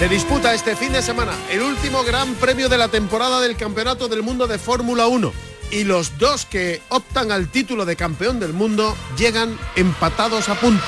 Se 0.00 0.08
disputa 0.08 0.54
este 0.54 0.76
fin 0.76 0.94
de 0.94 1.02
semana 1.02 1.34
el 1.50 1.60
último 1.60 2.02
gran 2.04 2.32
premio 2.36 2.70
de 2.70 2.78
la 2.78 2.88
temporada 2.88 3.38
del 3.38 3.54
Campeonato 3.54 4.08
del 4.08 4.22
Mundo 4.22 4.46
de 4.46 4.56
Fórmula 4.56 5.06
1 5.08 5.30
y 5.72 5.84
los 5.84 6.16
dos 6.16 6.46
que 6.46 6.80
optan 6.88 7.30
al 7.30 7.48
título 7.48 7.84
de 7.84 7.96
campeón 7.96 8.40
del 8.40 8.54
mundo 8.54 8.96
llegan 9.18 9.58
empatados 9.76 10.48
a 10.48 10.54
punto. 10.54 10.86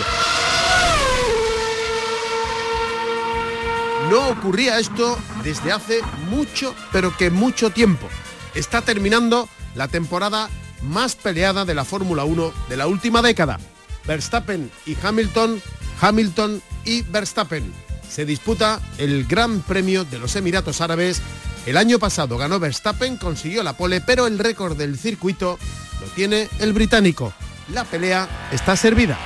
No 4.09 4.31
ocurría 4.31 4.79
esto 4.79 5.19
desde 5.45 5.73
hace 5.73 6.01
mucho, 6.31 6.75
pero 6.91 7.15
que 7.15 7.31
mucho 7.31 7.69
tiempo. 7.69 8.09
Está 8.55 8.81
terminando 8.81 9.47
la 9.75 9.89
temporada 9.89 10.49
más 10.81 11.17
peleada 11.17 11.67
de 11.67 11.75
la 11.75 11.85
Fórmula 11.85 12.25
1 12.25 12.51
de 12.71 12.77
la 12.79 12.87
última 12.87 13.21
década. 13.21 13.61
Verstappen 14.07 14.71
y 14.87 14.97
Hamilton, 15.03 15.61
Hamilton 16.01 16.63
y 16.87 17.03
Verstappen 17.03 17.92
se 18.13 18.27
disputa 18.27 18.79
el 18.99 19.25
Gran 19.25 19.61
Premio 19.61 20.05
de 20.05 20.19
los 20.19 20.37
Emiratos 20.37 20.83
Árabes. 20.83 21.23
El 21.65 21.79
año 21.79 21.99
pasado 21.99 22.37
ganó 22.37 22.61
Verstappen, 22.61 23.17
consiguió 23.17 23.63
la 23.63 23.73
pole, 23.73 24.03
pero 24.03 24.27
el 24.27 24.39
récord 24.39 24.77
del 24.77 24.99
circuito 24.99 25.59
lo 26.01 26.07
tiene 26.09 26.49
el 26.59 26.75
británico. 26.75 27.33
La 27.73 27.85
pelea 27.85 28.49
está 28.53 28.77
servida. 28.77 29.19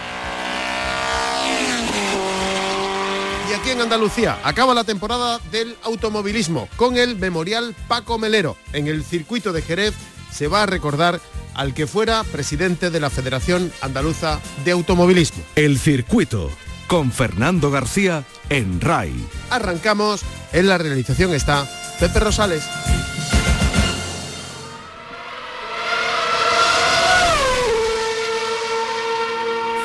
Y 3.51 3.55
aquí 3.55 3.71
en 3.71 3.81
Andalucía 3.81 4.39
acaba 4.45 4.73
la 4.73 4.85
temporada 4.85 5.41
del 5.51 5.77
automovilismo 5.83 6.69
con 6.77 6.97
el 6.97 7.17
Memorial 7.17 7.75
Paco 7.89 8.19
Melero. 8.19 8.57
En 8.73 8.87
el 8.87 9.03
circuito 9.03 9.53
de 9.53 9.63
Jerez 9.63 9.95
se 10.33 10.47
va 10.47 10.63
a 10.63 10.67
recordar 10.67 11.21
al 11.55 11.75
que 11.75 11.89
fuera 11.89 12.23
presidente 12.23 12.91
de 12.91 13.01
la 13.01 13.11
Federación 13.11 13.73
Andaluza 13.81 14.41
de 14.65 14.73
Automovilismo. 14.73 15.43
El 15.57 15.79
circuito 15.79 16.51
con 16.87 17.11
Fernando 17.13 17.71
García 17.71 18.25
en 18.49 18.81
RAI. 18.81 19.15
Arrancamos, 19.51 20.23
en 20.53 20.69
la 20.69 20.79
realización 20.79 21.35
está 21.35 21.67
Pepe 21.99 22.21
Rosales. 22.21 22.65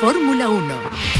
Fórmula 0.00 0.48
1. 0.48 1.11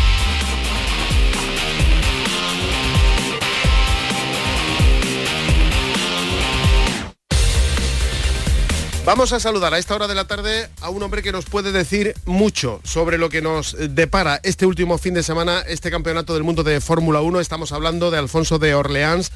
Vamos 9.05 9.33
a 9.33 9.41
saludar 9.41 9.75
a 9.75 9.79
esta 9.79 9.97
hora 9.97 10.07
de 10.07 10.15
la 10.15 10.29
tarde 10.29 10.69
a 10.81 10.89
un 10.89 11.03
hombre 11.03 11.23
que 11.23 11.33
nos 11.33 11.45
puede 11.47 11.73
decir 11.73 12.15
mucho 12.25 12.81
sobre 12.85 13.19
lo 13.19 13.31
que 13.31 13.43
nos 13.43 13.77
depara 13.91 14.39
este 14.45 14.65
último 14.65 14.97
fin 14.97 15.13
de 15.13 15.25
semana, 15.25 15.59
este 15.67 15.91
campeonato 15.91 16.35
del 16.35 16.45
mundo 16.45 16.63
de 16.63 16.81
Fórmula 16.81 17.21
1. 17.21 17.41
Estamos 17.41 17.73
hablando 17.73 18.13
de 18.13 18.19
Alfonso 18.19 18.61
de 18.61 18.77
Orleans. 18.77 19.33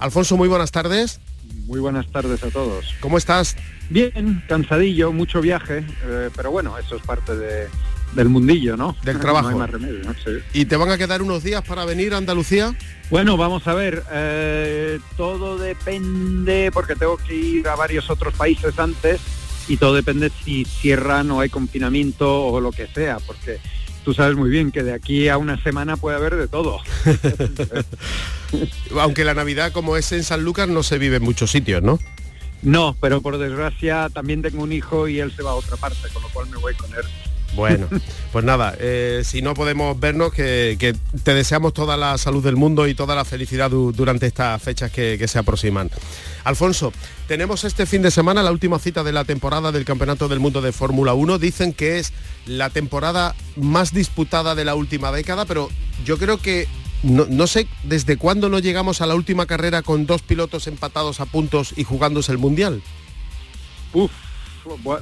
Alfonso, 0.00 0.36
muy 0.36 0.48
buenas 0.48 0.72
tardes. 0.72 1.20
Muy 1.66 1.78
buenas 1.78 2.10
tardes 2.10 2.42
a 2.42 2.50
todos. 2.50 2.86
¿Cómo 2.98 3.16
estás? 3.16 3.56
Bien, 3.88 4.42
cansadillo, 4.48 5.12
mucho 5.12 5.40
viaje, 5.40 5.84
eh, 6.06 6.30
pero 6.34 6.50
bueno, 6.50 6.76
eso 6.76 6.96
es 6.96 7.02
parte 7.02 7.36
de, 7.36 7.68
del 8.14 8.28
mundillo, 8.28 8.76
¿no? 8.76 8.96
Del 9.04 9.20
trabajo. 9.20 9.50
No 9.50 9.54
hay 9.54 9.60
más 9.60 9.70
remedio, 9.70 10.02
¿no? 10.02 10.14
Sí. 10.14 10.42
¿Y 10.54 10.64
te 10.64 10.76
van 10.76 10.90
a 10.90 10.98
quedar 10.98 11.22
unos 11.22 11.44
días 11.44 11.62
para 11.62 11.84
venir 11.84 12.14
a 12.14 12.16
Andalucía? 12.16 12.74
Bueno, 13.14 13.36
vamos 13.36 13.64
a 13.68 13.74
ver, 13.74 14.02
eh, 14.10 14.98
todo 15.16 15.56
depende, 15.56 16.72
porque 16.74 16.96
tengo 16.96 17.16
que 17.16 17.32
ir 17.32 17.68
a 17.68 17.76
varios 17.76 18.10
otros 18.10 18.34
países 18.34 18.76
antes, 18.76 19.20
y 19.68 19.76
todo 19.76 19.94
depende 19.94 20.32
si 20.44 20.64
cierran 20.64 21.30
o 21.30 21.38
hay 21.38 21.48
confinamiento 21.48 22.46
o 22.46 22.60
lo 22.60 22.72
que 22.72 22.88
sea, 22.88 23.18
porque 23.24 23.60
tú 24.04 24.14
sabes 24.14 24.36
muy 24.36 24.50
bien 24.50 24.72
que 24.72 24.82
de 24.82 24.92
aquí 24.92 25.28
a 25.28 25.38
una 25.38 25.62
semana 25.62 25.96
puede 25.96 26.16
haber 26.16 26.34
de 26.34 26.48
todo. 26.48 26.80
Aunque 28.98 29.22
la 29.22 29.34
Navidad, 29.34 29.70
como 29.70 29.96
es 29.96 30.10
en 30.10 30.24
San 30.24 30.42
Lucas, 30.42 30.66
no 30.66 30.82
se 30.82 30.98
vive 30.98 31.18
en 31.18 31.22
muchos 31.22 31.52
sitios, 31.52 31.84
¿no? 31.84 32.00
No, 32.62 32.96
pero 33.00 33.22
por 33.22 33.38
desgracia 33.38 34.08
también 34.12 34.42
tengo 34.42 34.60
un 34.60 34.72
hijo 34.72 35.06
y 35.06 35.20
él 35.20 35.30
se 35.30 35.44
va 35.44 35.52
a 35.52 35.54
otra 35.54 35.76
parte, 35.76 36.08
con 36.12 36.20
lo 36.20 36.28
cual 36.30 36.50
me 36.50 36.56
voy 36.56 36.74
con 36.74 36.92
él. 36.92 37.04
Bueno, 37.54 37.88
pues 38.32 38.44
nada, 38.44 38.74
eh, 38.80 39.22
si 39.24 39.40
no 39.40 39.54
podemos 39.54 39.98
vernos, 39.98 40.32
que, 40.32 40.96
te 41.22 41.34
deseamos 41.34 41.72
toda 41.72 41.96
la 41.96 42.18
salud 42.18 42.42
del 42.42 42.56
mundo 42.56 42.88
y 42.88 42.94
toda 42.94 43.14
la 43.14 43.24
felicidad 43.24 43.70
du 43.70 43.92
durante 43.92 44.26
estas 44.26 44.60
fechas 44.62 44.90
que, 44.90 45.16
que, 45.18 45.28
se 45.28 45.38
aproximan. 45.38 45.90
Alfonso, 46.44 46.92
tenemos 47.28 47.64
este 47.64 47.86
fin 47.86 48.02
de 48.02 48.10
semana 48.10 48.42
la 48.42 48.50
última 48.50 48.78
cita 48.78 49.04
de 49.04 49.12
la 49.12 49.24
temporada 49.24 49.72
del 49.72 49.84
Campeonato 49.84 50.28
del 50.28 50.40
Mundo 50.40 50.60
de 50.60 50.72
Fórmula 50.72 51.14
1. 51.14 51.38
Dicen 51.38 51.72
que 51.72 51.98
es 51.98 52.12
la 52.46 52.70
temporada 52.70 53.34
más 53.56 53.92
disputada 53.92 54.54
de 54.54 54.64
la 54.64 54.74
última 54.74 55.12
década, 55.12 55.44
pero 55.44 55.70
yo 56.04 56.18
creo 56.18 56.38
que 56.38 56.66
no, 57.02 57.26
no, 57.28 57.46
sé 57.46 57.68
desde 57.84 58.16
cuándo 58.16 58.48
no 58.48 58.58
llegamos 58.58 59.00
a 59.00 59.06
la 59.06 59.14
última 59.14 59.46
carrera 59.46 59.82
con 59.82 60.06
dos 60.06 60.22
pilotos 60.22 60.66
empatados 60.66 61.20
a 61.20 61.26
puntos 61.26 61.74
y 61.76 61.84
jugándose 61.84 62.32
el 62.32 62.38
Mundial. 62.38 62.82
Uf, 63.92 64.10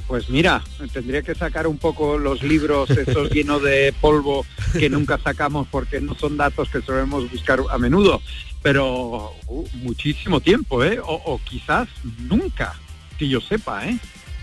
pues 0.07 0.29
mira, 0.29 0.63
tendría 0.91 1.21
que 1.21 1.35
sacar 1.35 1.67
un 1.67 1.77
poco 1.77 2.17
los 2.17 2.43
libros 2.43 2.89
esos 2.89 3.29
llenos 3.31 3.63
de 3.63 3.93
polvo 3.99 4.45
que 4.73 4.89
nunca 4.89 5.17
sacamos 5.17 5.67
porque 5.69 6.01
no 6.01 6.15
son 6.15 6.37
datos 6.37 6.69
que 6.69 6.81
solemos 6.81 7.29
buscar 7.31 7.61
a 7.69 7.77
menudo, 7.77 8.21
pero 8.61 9.33
uh, 9.47 9.67
muchísimo 9.75 10.41
tiempo, 10.41 10.83
¿eh? 10.83 10.99
O, 11.03 11.39
quizás 11.43 11.87
nunca, 12.19 12.75
que 13.17 13.27
yo 13.27 13.41
sepa, 13.41 13.87
¿eh? 13.87 13.97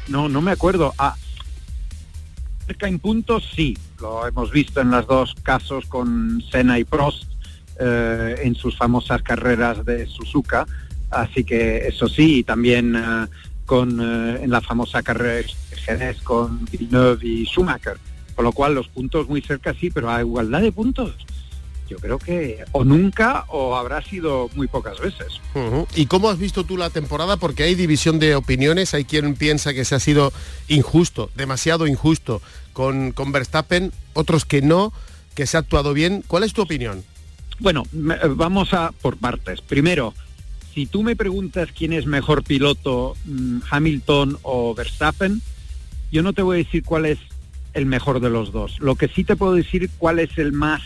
No, 0.09 0.29
no 0.29 0.41
me 0.41 0.53
acuerdo. 0.53 0.93
Ah, 0.99 1.15
cerca 2.67 2.89
en 2.89 2.99
puntos 2.99 3.49
sí, 3.55 3.77
lo 4.01 4.27
hemos 4.27 4.51
visto 4.51 4.81
en 4.81 4.91
los 4.91 5.07
dos 5.07 5.35
casos 5.43 5.87
con 5.87 6.43
Senna 6.51 6.79
y 6.79 6.85
Prost 6.85 7.25
eh, 7.79 8.37
en 8.43 8.55
sus 8.55 8.77
famosas 8.77 9.23
carreras 9.23 9.85
de 9.85 10.07
Suzuka, 10.07 10.67
así 11.11 11.45
que 11.45 11.89
eso 11.89 12.09
sí, 12.09 12.39
y 12.39 12.43
también... 12.45 12.97
Uh, 12.97 13.27
con, 13.71 14.01
eh, 14.01 14.41
en 14.43 14.51
la 14.51 14.61
famosa 14.61 15.01
carrera 15.01 15.35
de 15.35 15.77
Jerez 15.77 16.21
con 16.23 16.65
Villeneuve 16.65 17.25
y 17.25 17.47
Schumacher. 17.47 17.99
Con 18.35 18.45
lo 18.45 18.51
cual 18.51 18.75
los 18.75 18.89
puntos 18.89 19.29
muy 19.29 19.43
cerca 19.43 19.73
sí, 19.79 19.91
pero 19.93 20.11
a 20.11 20.19
igualdad 20.19 20.61
de 20.61 20.73
puntos 20.73 21.15
yo 21.89 21.97
creo 21.99 22.19
que 22.19 22.65
o 22.73 22.83
nunca 22.83 23.45
o 23.47 23.77
habrá 23.77 24.03
sido 24.03 24.51
muy 24.57 24.67
pocas 24.67 24.99
veces. 24.99 25.41
Uh 25.55 25.59
-huh. 25.59 25.87
¿Y 25.95 26.07
cómo 26.07 26.31
has 26.31 26.39
visto 26.39 26.65
tú 26.65 26.77
la 26.77 26.91
temporada? 26.91 27.37
Porque 27.37 27.63
hay 27.63 27.77
división 27.77 28.19
de 28.19 28.35
opiniones, 28.35 28.93
hay 28.93 29.05
quien 29.05 29.37
piensa 29.37 29.73
que 29.73 29.85
se 29.85 29.95
ha 29.95 30.01
sido 30.01 30.33
injusto, 30.67 31.31
demasiado 31.37 31.87
injusto 31.87 32.43
con, 32.73 33.13
con 33.13 33.31
Verstappen, 33.31 33.93
otros 34.15 34.45
que 34.45 34.63
no, 34.63 34.93
que 35.37 35.47
se 35.47 35.57
ha 35.57 35.61
actuado 35.61 35.95
bien. 35.95 36.25
¿Cuál 36.27 36.43
es 36.43 36.55
tu 36.55 36.63
opinión? 36.63 37.05
Bueno, 37.61 37.85
vamos 37.93 38.75
a 38.75 38.91
por 39.01 39.17
partes. 39.17 39.61
Primero, 39.61 40.13
si 40.81 40.87
tú 40.87 41.03
me 41.03 41.15
preguntas 41.15 41.69
quién 41.77 41.93
es 41.93 42.07
mejor 42.07 42.43
piloto, 42.43 43.15
Hamilton 43.71 44.39
o 44.41 44.75
Verstappen, 44.75 45.43
yo 46.11 46.23
no 46.23 46.33
te 46.33 46.41
voy 46.41 46.55
a 46.55 46.65
decir 46.65 46.85
cuál 46.85 47.05
es 47.05 47.19
el 47.75 47.85
mejor 47.85 48.19
de 48.21 48.31
los 48.31 48.51
dos. 48.51 48.81
Lo 48.81 48.95
que 48.95 49.09
sí 49.09 49.23
te 49.23 49.37
puedo 49.37 49.53
decir 49.53 49.91
cuál 49.99 50.21
es 50.21 50.39
el 50.39 50.53
más 50.53 50.81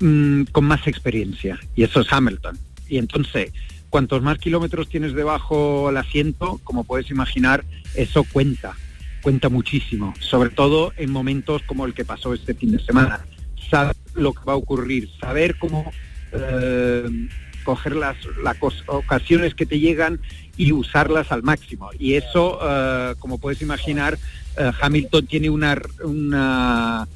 mmm, 0.00 0.44
con 0.44 0.64
más 0.64 0.86
experiencia 0.86 1.60
y 1.76 1.82
eso 1.82 2.00
es 2.00 2.10
Hamilton. 2.10 2.58
Y 2.88 2.96
entonces, 2.96 3.52
cuantos 3.90 4.22
más 4.22 4.38
kilómetros 4.38 4.88
tienes 4.88 5.12
debajo 5.12 5.90
el 5.90 5.98
asiento, 5.98 6.58
como 6.64 6.84
puedes 6.84 7.10
imaginar, 7.10 7.66
eso 7.94 8.24
cuenta, 8.24 8.74
cuenta 9.20 9.50
muchísimo, 9.50 10.14
sobre 10.20 10.48
todo 10.48 10.94
en 10.96 11.10
momentos 11.10 11.60
como 11.66 11.84
el 11.84 11.92
que 11.92 12.06
pasó 12.06 12.32
este 12.32 12.54
fin 12.54 12.72
de 12.72 12.82
semana. 12.82 13.26
Saber 13.68 13.94
lo 14.14 14.32
que 14.32 14.44
va 14.46 14.54
a 14.54 14.56
ocurrir, 14.56 15.10
saber 15.20 15.58
cómo 15.58 15.92
eh, 16.32 17.28
coger 17.62 17.96
las, 17.96 18.16
las, 18.42 18.56
ocasiones 18.86 19.54
que 19.54 19.66
te 19.66 19.78
llegan 19.78 20.20
y 20.56 20.72
usarlas 20.72 21.32
al 21.32 21.42
máximo. 21.42 21.90
Y 21.98 22.14
eso, 22.14 22.58
uh, 22.58 23.18
como 23.18 23.38
puedes 23.38 23.62
imaginar, 23.62 24.18
uh, 24.58 24.70
Hamilton 24.80 25.26
tiene 25.26 25.50
una, 25.50 25.80
una, 26.04 27.08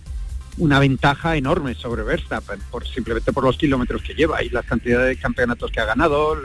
una, 0.59 0.79
ventaja 0.79 1.37
enorme 1.37 1.75
sobre 1.75 2.03
Verstappen, 2.03 2.61
por, 2.71 2.87
simplemente 2.87 3.33
por 3.33 3.45
los 3.45 3.59
kilómetros 3.59 4.03
que 4.03 4.15
lleva 4.15 4.43
y 4.43 4.49
la 4.49 4.63
cantidad 4.63 5.05
de 5.05 5.17
campeonatos 5.17 5.71
que 5.71 5.81
ha 5.81 5.85
ganado 5.85 6.37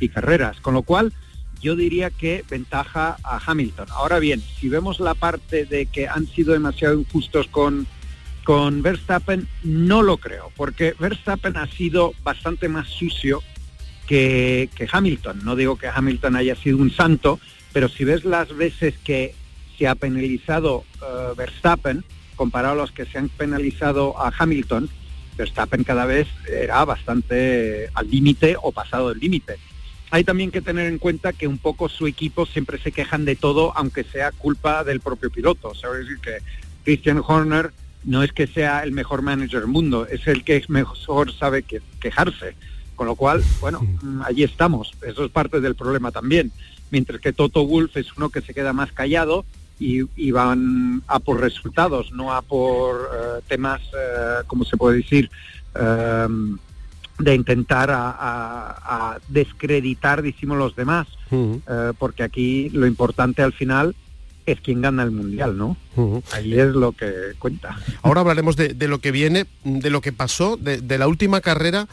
y 0.00 0.08
carreras. 0.08 0.60
Con 0.60 0.74
lo 0.74 0.82
cual, 0.82 1.12
yo 1.60 1.76
diría 1.76 2.10
que 2.10 2.44
ventaja 2.48 3.18
a 3.22 3.40
Hamilton. 3.44 3.88
Ahora 3.90 4.18
bien, 4.18 4.42
si 4.58 4.68
vemos 4.68 4.98
la 4.98 5.14
parte 5.14 5.66
de 5.66 5.86
que 5.86 6.08
han 6.08 6.26
sido 6.26 6.54
demasiado 6.54 6.98
injustos 6.98 7.48
con, 7.48 7.86
con 8.44 8.82
Verstappen, 8.82 9.46
no 9.62 10.02
lo 10.02 10.16
creo, 10.16 10.50
porque 10.56 10.94
Verstappen 10.98 11.56
ha 11.56 11.66
sido 11.66 12.14
bastante 12.22 12.68
más 12.68 12.88
sucio 12.88 13.42
que, 14.06 14.68
que 14.74 14.88
Hamilton. 14.90 15.44
No 15.44 15.56
digo 15.56 15.76
que 15.76 15.88
Hamilton 15.88 16.36
haya 16.36 16.56
sido 16.56 16.78
un 16.78 16.90
santo, 16.90 17.38
pero 17.72 17.88
si 17.88 18.04
ves 18.04 18.24
las 18.24 18.54
veces 18.56 18.94
que 19.04 19.34
se 19.78 19.88
ha 19.88 19.94
penalizado 19.94 20.84
eh, 21.00 21.34
Verstappen, 21.36 22.04
comparado 22.36 22.74
a 22.74 22.76
los 22.76 22.92
que 22.92 23.06
se 23.06 23.18
han 23.18 23.28
penalizado 23.28 24.18
a 24.18 24.32
Hamilton, 24.36 24.88
Verstappen 25.36 25.84
cada 25.84 26.06
vez 26.06 26.28
era 26.50 26.84
bastante 26.84 27.88
al 27.94 28.10
límite 28.10 28.56
o 28.60 28.72
pasado 28.72 29.10
del 29.10 29.20
límite. 29.20 29.56
Hay 30.10 30.24
también 30.24 30.50
que 30.50 30.60
tener 30.60 30.86
en 30.86 30.98
cuenta 30.98 31.32
que 31.32 31.46
un 31.46 31.58
poco 31.58 31.88
su 31.88 32.06
equipo 32.06 32.44
siempre 32.44 32.78
se 32.78 32.90
quejan 32.90 33.24
de 33.24 33.36
todo, 33.36 33.72
aunque 33.76 34.02
sea 34.04 34.32
culpa 34.32 34.82
del 34.82 35.00
propio 35.00 35.30
piloto. 35.30 35.68
O 35.68 35.74
sea, 35.74 35.90
es 35.90 35.98
decir, 36.00 36.18
que 36.18 36.38
Christian 36.84 37.22
Horner 37.24 37.72
no 38.04 38.22
es 38.22 38.32
que 38.32 38.46
sea 38.46 38.82
el 38.82 38.92
mejor 38.92 39.22
manager 39.22 39.60
del 39.60 39.68
mundo, 39.68 40.06
es 40.06 40.26
el 40.26 40.44
que 40.44 40.62
mejor 40.68 41.32
sabe 41.32 41.62
quejarse. 41.62 42.54
Con 42.96 43.06
lo 43.06 43.14
cual, 43.14 43.42
bueno, 43.60 43.80
mm, 43.80 44.22
allí 44.26 44.42
estamos. 44.42 44.92
Eso 45.06 45.24
es 45.24 45.30
parte 45.30 45.60
del 45.60 45.74
problema 45.74 46.10
también. 46.10 46.52
Mientras 46.90 47.18
que 47.20 47.32
Toto 47.32 47.66
Wolf 47.66 47.96
es 47.96 48.14
uno 48.16 48.28
que 48.28 48.42
se 48.42 48.52
queda 48.52 48.74
más 48.74 48.92
callado 48.92 49.46
y, 49.78 50.30
van 50.32 51.02
a 51.06 51.18
por 51.18 51.40
resultados, 51.40 52.12
no 52.12 52.34
a 52.34 52.42
por 52.42 53.08
eh, 53.10 53.40
temas, 53.48 53.80
uh, 53.94 54.46
como 54.46 54.66
se 54.66 54.76
puede 54.76 54.98
decir, 54.98 55.30
em, 55.74 56.58
de 57.18 57.34
intentar 57.34 57.88
a, 57.90 59.18
descreditar, 59.28 60.20
decimos, 60.20 60.58
los 60.58 60.76
demás, 60.76 61.06
eh, 61.30 61.92
porque 61.98 62.22
aquí 62.22 62.68
lo 62.70 62.86
importante 62.86 63.42
al 63.42 63.52
final 63.52 63.94
es 64.46 64.60
quien 64.60 64.80
gana 64.80 65.02
el 65.02 65.10
mundial, 65.10 65.56
¿no? 65.56 65.76
Ahí 66.32 66.58
es 66.58 66.68
lo 66.68 66.92
que 66.92 67.10
cuenta. 67.38 67.78
Ahora 68.02 68.20
hablaremos 68.20 68.56
de, 68.56 68.74
lo 68.88 68.98
que 69.00 69.10
viene, 69.10 69.46
de 69.64 69.90
lo 69.90 70.00
que 70.00 70.12
pasó, 70.12 70.56
de, 70.56 70.98
la 70.98 71.08
última 71.08 71.40
carrera. 71.40 71.88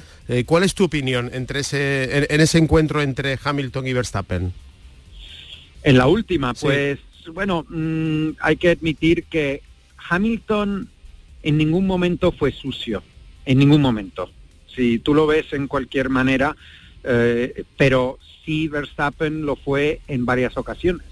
¿Cuál 0.45 0.63
es 0.63 0.73
tu 0.73 0.85
opinión 0.85 1.29
entre 1.33 1.59
ese, 1.59 2.27
en, 2.33 2.41
ese 2.41 2.57
encuentro 2.57 3.01
entre 3.01 3.37
Hamilton 3.43 3.87
y 3.87 3.93
Verstappen? 3.93 4.53
En 5.83 5.97
la 5.97 6.07
última, 6.07 6.53
pues 6.53 6.99
bueno, 7.33 7.65
mm, 7.69 8.29
hay 8.39 8.57
que 8.57 8.71
admitir 8.71 9.25
que 9.25 9.61
Hamilton 10.09 10.89
en 11.43 11.57
ningún 11.57 11.85
momento 11.85 12.31
fue 12.31 12.51
sucio, 12.51 13.03
en 13.45 13.59
ningún 13.59 13.81
momento. 13.81 14.29
Si 14.73 14.99
tú 14.99 15.13
lo 15.13 15.27
ves 15.27 15.53
en 15.53 15.67
cualquier 15.67 16.09
manera, 16.09 16.55
eh, 17.03 17.63
pero 17.77 18.19
sí 18.45 18.67
Verstappen 18.67 19.45
lo 19.45 19.55
fue 19.55 20.01
en 20.07 20.25
varias 20.25 20.57
ocasiones, 20.57 21.07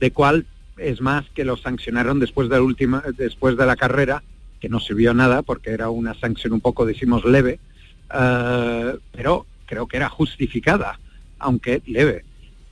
de 0.00 0.10
cual 0.10 0.46
es 0.76 1.00
más 1.00 1.28
que 1.30 1.44
lo 1.44 1.56
sancionaron 1.56 2.18
después 2.20 2.48
de 2.48 2.56
la 2.56 2.62
última, 2.62 3.02
después 3.16 3.56
de 3.56 3.66
la 3.66 3.76
carrera, 3.76 4.22
que 4.60 4.68
no 4.68 4.80
sirvió 4.80 5.12
nada 5.14 5.42
porque 5.42 5.70
era 5.70 5.90
una 5.90 6.14
sanción 6.14 6.52
un 6.52 6.60
poco, 6.60 6.86
decimos, 6.86 7.24
leve, 7.24 7.58
eh, 8.14 8.96
pero 9.12 9.46
creo 9.66 9.86
que 9.86 9.96
era 9.96 10.08
justificada, 10.08 10.98
aunque 11.38 11.82
leve. 11.86 12.24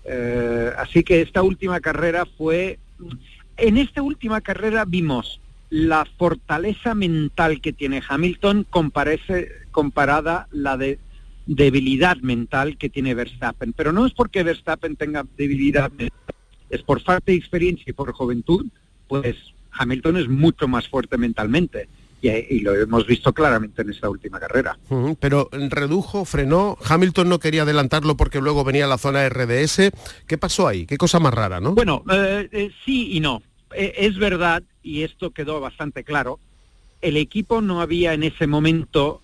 Eh, 0.05 0.71
así 0.79 1.03
que 1.03 1.21
esta 1.21 1.43
última 1.43 1.81
carrera 1.81 2.27
fue... 2.27 2.79
En 3.57 3.77
esta 3.77 4.03
última 4.03 4.41
carrera 4.41 4.85
vimos 4.87 5.41
la 5.69 6.07
fortaleza 6.19 6.95
mental 6.95 7.61
que 7.61 7.73
tiene 7.73 8.03
Hamilton 8.07 8.67
comparece, 8.69 9.51
comparada 9.71 10.49
la 10.51 10.77
de 10.77 10.99
debilidad 11.47 12.17
mental 12.19 12.77
que 12.77 12.89
tiene 12.89 13.15
Verstappen. 13.15 13.73
Pero 13.73 13.93
no 13.93 14.07
es 14.07 14.13
porque 14.13 14.43
Verstappen 14.43 14.97
tenga 14.97 15.25
debilidad 15.37 15.91
mental, 15.93 16.35
es 16.71 16.83
por 16.83 17.03
falta 17.03 17.33
de 17.33 17.39
experiencia 17.39 17.85
y 17.87 17.93
por 17.93 18.13
juventud, 18.13 18.67
pues 19.09 19.37
Hamilton 19.73 20.17
es 20.17 20.29
mucho 20.29 20.69
más 20.69 20.89
fuerte 20.89 21.19
mentalmente 21.19 21.89
y, 22.23 22.61
lo 22.61 22.75
hemos 22.75 23.07
visto 23.07 23.33
claramente 23.33 23.83
en 23.83 23.91
esta 23.91 24.09
última 24.09 24.39
carrera. 24.39 24.79
pero 25.19 25.49
redujo, 25.53 26.25
frenó, 26.25 26.77
Hamilton 26.87 27.29
no 27.29 27.39
quería 27.39 27.63
adelantarlo 27.63 28.17
porque 28.17 28.41
luego 28.41 28.65
venía 28.65 28.87
la 28.87 28.99
zona 28.99 29.29
RDS. 29.29 29.91
¿Qué 30.27 30.39
pasó 30.39 30.69
ahí? 30.69 30.87
Qué 30.87 30.99
cosa 30.99 31.19
más 31.19 31.33
rara, 31.33 31.61
¿no? 31.61 31.75
Bueno, 31.75 32.05
eh, 32.11 32.49
eh, 32.53 32.71
sí 32.85 33.13
y 33.13 33.21
no. 33.21 33.43
Eh, 33.75 33.95
es 33.99 34.19
verdad, 34.19 34.63
y 34.83 35.03
esto 35.03 35.31
quedó 35.31 35.61
bastante 35.61 36.05
claro, 36.05 36.39
el 37.01 37.17
equipo 37.17 37.63
no 37.63 37.81
había 37.81 38.13
en 38.15 38.23
ese 38.23 38.47
momento 38.47 39.23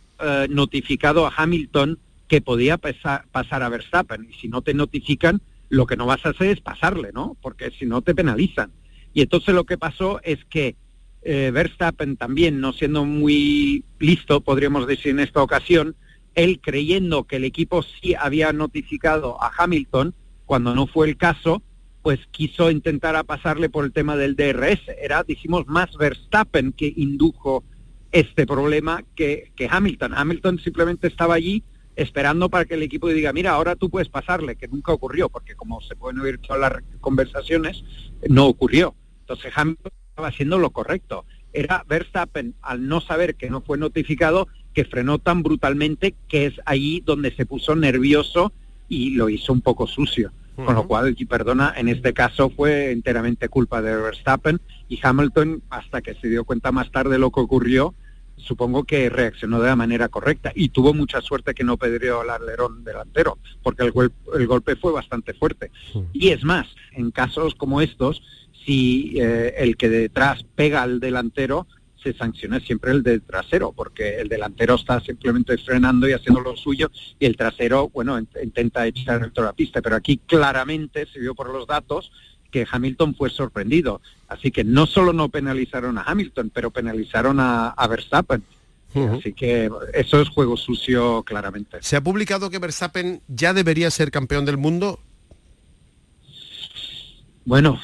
notificado 0.48 1.26
a 1.26 1.34
Hamilton 1.36 1.98
que 2.26 2.40
podía 2.40 2.78
pasar 2.78 3.62
a 3.62 3.68
Verstappen. 3.68 4.26
Y 4.30 4.32
si 4.40 4.48
no 4.48 4.62
te 4.62 4.72
notifican, 4.72 5.42
lo 5.68 5.86
que 5.86 5.96
no 5.96 6.06
vas 6.06 6.24
a 6.24 6.30
hacer 6.30 6.48
es 6.48 6.60
pasarle, 6.60 7.10
¿no? 7.12 7.36
Porque 7.40 7.70
si 7.70 7.86
no 7.86 8.02
te 8.02 8.14
penalizan. 8.14 8.72
Y 9.12 9.22
entonces 9.22 9.54
lo 9.54 9.64
que 9.64 9.78
pasó 9.78 10.20
es 10.22 10.44
que 10.44 10.76
eh, 11.22 11.50
Verstappen 11.52 12.16
también, 12.16 12.60
no 12.60 12.72
siendo 12.72 13.04
muy 13.04 13.84
listo, 13.98 14.40
podríamos 14.40 14.86
decir 14.86 15.12
en 15.12 15.20
esta 15.20 15.42
ocasión, 15.42 15.96
él 16.34 16.60
creyendo 16.62 17.24
que 17.24 17.36
el 17.36 17.44
equipo 17.44 17.82
sí 17.82 18.14
había 18.14 18.52
notificado 18.52 19.42
a 19.42 19.50
Hamilton, 19.56 20.14
cuando 20.44 20.74
no 20.74 20.86
fue 20.86 21.08
el 21.08 21.16
caso, 21.16 21.62
pues 22.02 22.20
quiso 22.30 22.70
intentar 22.70 23.16
a 23.16 23.24
pasarle 23.24 23.68
por 23.68 23.84
el 23.84 23.92
tema 23.92 24.16
del 24.16 24.36
DRS. 24.36 24.82
Era, 25.00 25.24
dijimos, 25.24 25.66
más 25.66 25.96
Verstappen 25.96 26.72
que 26.72 26.92
indujo 26.94 27.64
este 28.12 28.46
problema 28.46 29.02
que, 29.16 29.50
que 29.56 29.66
Hamilton. 29.68 30.14
Hamilton 30.14 30.60
simplemente 30.60 31.08
estaba 31.08 31.34
allí 31.34 31.64
esperando 31.96 32.48
para 32.50 32.66
que 32.66 32.74
el 32.74 32.82
equipo 32.82 33.08
diga, 33.08 33.32
mira, 33.32 33.52
ahora 33.52 33.74
tú 33.74 33.90
puedes 33.90 34.08
pasarle, 34.08 34.56
que 34.56 34.68
nunca 34.68 34.92
ocurrió, 34.92 35.28
porque 35.28 35.56
como 35.56 35.80
se 35.80 35.96
pueden 35.96 36.20
oír 36.20 36.38
todas 36.38 36.60
las 36.60 36.82
conversaciones, 37.00 37.82
no 38.28 38.46
ocurrió. 38.46 38.94
Entonces 39.20 39.52
Hamilton 39.54 39.92
estaba 40.10 40.28
haciendo 40.28 40.58
lo 40.58 40.70
correcto. 40.70 41.24
Era 41.52 41.84
Verstappen, 41.88 42.54
al 42.60 42.86
no 42.86 43.00
saber 43.00 43.34
que 43.34 43.50
no 43.50 43.62
fue 43.62 43.78
notificado, 43.78 44.46
que 44.74 44.84
frenó 44.84 45.18
tan 45.18 45.42
brutalmente 45.42 46.14
que 46.28 46.46
es 46.46 46.54
ahí 46.66 47.02
donde 47.04 47.34
se 47.34 47.46
puso 47.46 47.74
nervioso 47.74 48.52
y 48.88 49.10
lo 49.10 49.30
hizo 49.30 49.52
un 49.52 49.62
poco 49.62 49.86
sucio. 49.86 50.32
Con 50.54 50.74
lo 50.74 50.86
cual, 50.88 51.14
y 51.18 51.26
perdona, 51.26 51.74
en 51.76 51.88
este 51.88 52.14
caso 52.14 52.48
fue 52.48 52.90
enteramente 52.90 53.50
culpa 53.50 53.82
de 53.82 53.94
Verstappen 53.94 54.58
y 54.88 54.98
Hamilton, 55.02 55.62
hasta 55.68 56.00
que 56.00 56.14
se 56.14 56.28
dio 56.28 56.44
cuenta 56.44 56.72
más 56.72 56.90
tarde 56.90 57.10
de 57.10 57.18
lo 57.18 57.30
que 57.30 57.40
ocurrió, 57.40 57.94
supongo 58.36 58.84
que 58.84 59.08
reaccionó 59.10 59.60
de 59.60 59.68
la 59.68 59.76
manera 59.76 60.08
correcta 60.08 60.52
y 60.54 60.68
tuvo 60.68 60.94
mucha 60.94 61.20
suerte 61.20 61.54
que 61.54 61.64
no 61.64 61.76
pedrió 61.76 62.22
el 62.22 62.30
alerón 62.30 62.84
delantero, 62.84 63.38
porque 63.62 63.82
el, 63.84 63.92
el 64.38 64.46
golpe 64.46 64.76
fue 64.76 64.92
bastante 64.92 65.34
fuerte. 65.34 65.70
Y 66.12 66.28
es 66.28 66.44
más, 66.44 66.66
en 66.92 67.10
casos 67.10 67.54
como 67.54 67.80
estos, 67.80 68.22
si 68.64 69.14
eh, 69.16 69.54
el 69.58 69.76
que 69.76 69.88
detrás 69.88 70.44
pega 70.54 70.82
al 70.82 71.00
delantero, 71.00 71.66
se 72.02 72.12
sanciona 72.12 72.60
siempre 72.60 72.92
el 72.92 73.02
de 73.02 73.18
trasero, 73.20 73.72
porque 73.72 74.20
el 74.20 74.28
delantero 74.28 74.74
está 74.76 75.00
simplemente 75.00 75.58
frenando 75.58 76.08
y 76.08 76.12
haciendo 76.12 76.40
lo 76.40 76.56
suyo, 76.56 76.90
y 77.18 77.26
el 77.26 77.36
trasero, 77.36 77.88
bueno, 77.88 78.18
intenta 78.18 78.86
echar 78.86 79.20
dentro 79.20 79.42
de 79.42 79.48
la 79.48 79.56
pista. 79.56 79.82
Pero 79.82 79.96
aquí 79.96 80.18
claramente 80.18 81.06
se 81.06 81.18
vio 81.18 81.34
por 81.34 81.50
los 81.50 81.66
datos 81.66 82.12
que 82.56 82.66
Hamilton 82.70 83.14
fue 83.14 83.28
sorprendido. 83.28 84.00
Así 84.28 84.50
que 84.50 84.64
no 84.64 84.86
solo 84.86 85.12
no 85.12 85.28
penalizaron 85.28 85.98
a 85.98 86.04
Hamilton, 86.04 86.50
pero 86.54 86.70
penalizaron 86.70 87.38
a, 87.38 87.74
Verstappen. 87.86 88.42
Así 88.94 89.34
que 89.34 89.70
eso 89.92 90.22
es 90.22 90.30
juego 90.30 90.56
sucio 90.56 91.22
claramente. 91.22 91.76
¿Se 91.82 91.96
ha 91.96 92.00
publicado 92.00 92.48
que 92.48 92.58
Verstappen 92.58 93.20
ya 93.28 93.52
debería 93.52 93.90
ser 93.90 94.10
campeón 94.10 94.46
del 94.46 94.56
mundo? 94.56 95.00
Bueno, 97.44 97.78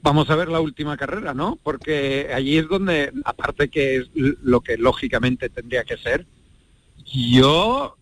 vamos 0.00 0.30
a 0.30 0.36
ver 0.36 0.46
la 0.46 0.60
última 0.60 0.96
carrera, 0.96 1.34
¿no? 1.34 1.58
Porque 1.60 2.30
allí 2.32 2.58
es 2.58 2.68
donde, 2.68 3.12
aparte 3.24 3.70
que 3.70 3.96
es 3.96 4.10
lo 4.14 4.60
que 4.60 4.76
lógicamente 4.76 5.48
tendría 5.48 5.82
que 5.82 5.96
ser, 5.96 6.26
yo 7.12 7.96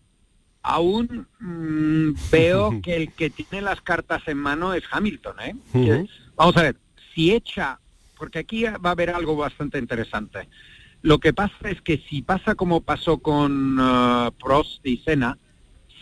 aún 0.63 1.27
mm, 1.39 2.13
veo 2.31 2.71
que 2.83 2.95
el 2.95 3.11
que 3.13 3.29
tiene 3.29 3.61
las 3.61 3.81
cartas 3.81 4.23
en 4.27 4.37
mano 4.37 4.73
es 4.73 4.83
Hamilton, 4.89 5.35
¿eh? 5.41 5.55
vamos 6.35 6.57
a 6.57 6.63
ver, 6.63 6.77
si 7.13 7.31
echa, 7.31 7.79
porque 8.17 8.39
aquí 8.39 8.63
va 8.63 8.89
a 8.89 8.91
haber 8.91 9.11
algo 9.11 9.35
bastante 9.35 9.77
interesante. 9.77 10.47
Lo 11.01 11.19
que 11.19 11.33
pasa 11.33 11.69
es 11.69 11.81
que 11.81 12.01
si 12.09 12.21
pasa 12.21 12.55
como 12.55 12.81
pasó 12.81 13.17
con 13.17 13.77
uh, 13.77 14.31
Prost 14.39 14.85
y 14.85 14.97
Senna, 14.97 15.37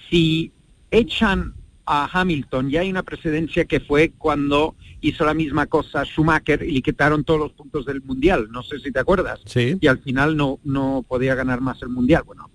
si 0.10 0.52
echan 0.92 1.56
a 1.94 2.10
Hamilton, 2.10 2.70
ya 2.70 2.80
hay 2.80 2.90
una 2.90 3.04
precedencia 3.04 3.66
que 3.66 3.82
fue 3.82 4.14
cuando 4.18 4.76
hizo 5.02 5.26
la 5.26 5.34
misma 5.34 5.66
cosa 5.66 6.06
Schumacher 6.06 6.64
y 6.64 6.72
le 6.72 6.82
quitaron 6.82 7.26
todos 7.26 7.42
los 7.42 7.52
puntos 7.52 7.86
del 7.86 8.02
Mundial, 8.02 8.48
no 8.50 8.64
sé 8.64 8.80
si 8.80 8.94
te 8.94 9.00
acuerdas. 9.00 9.42
Sí. 9.46 9.78
Y 9.82 9.88
al 9.88 10.00
final 10.00 10.38
no, 10.38 10.62
no 10.64 11.04
podía 11.06 11.36
ganar 11.36 11.60
más 11.60 11.82
el 11.82 11.90
Mundial, 11.90 12.24
bueno, 12.26 12.50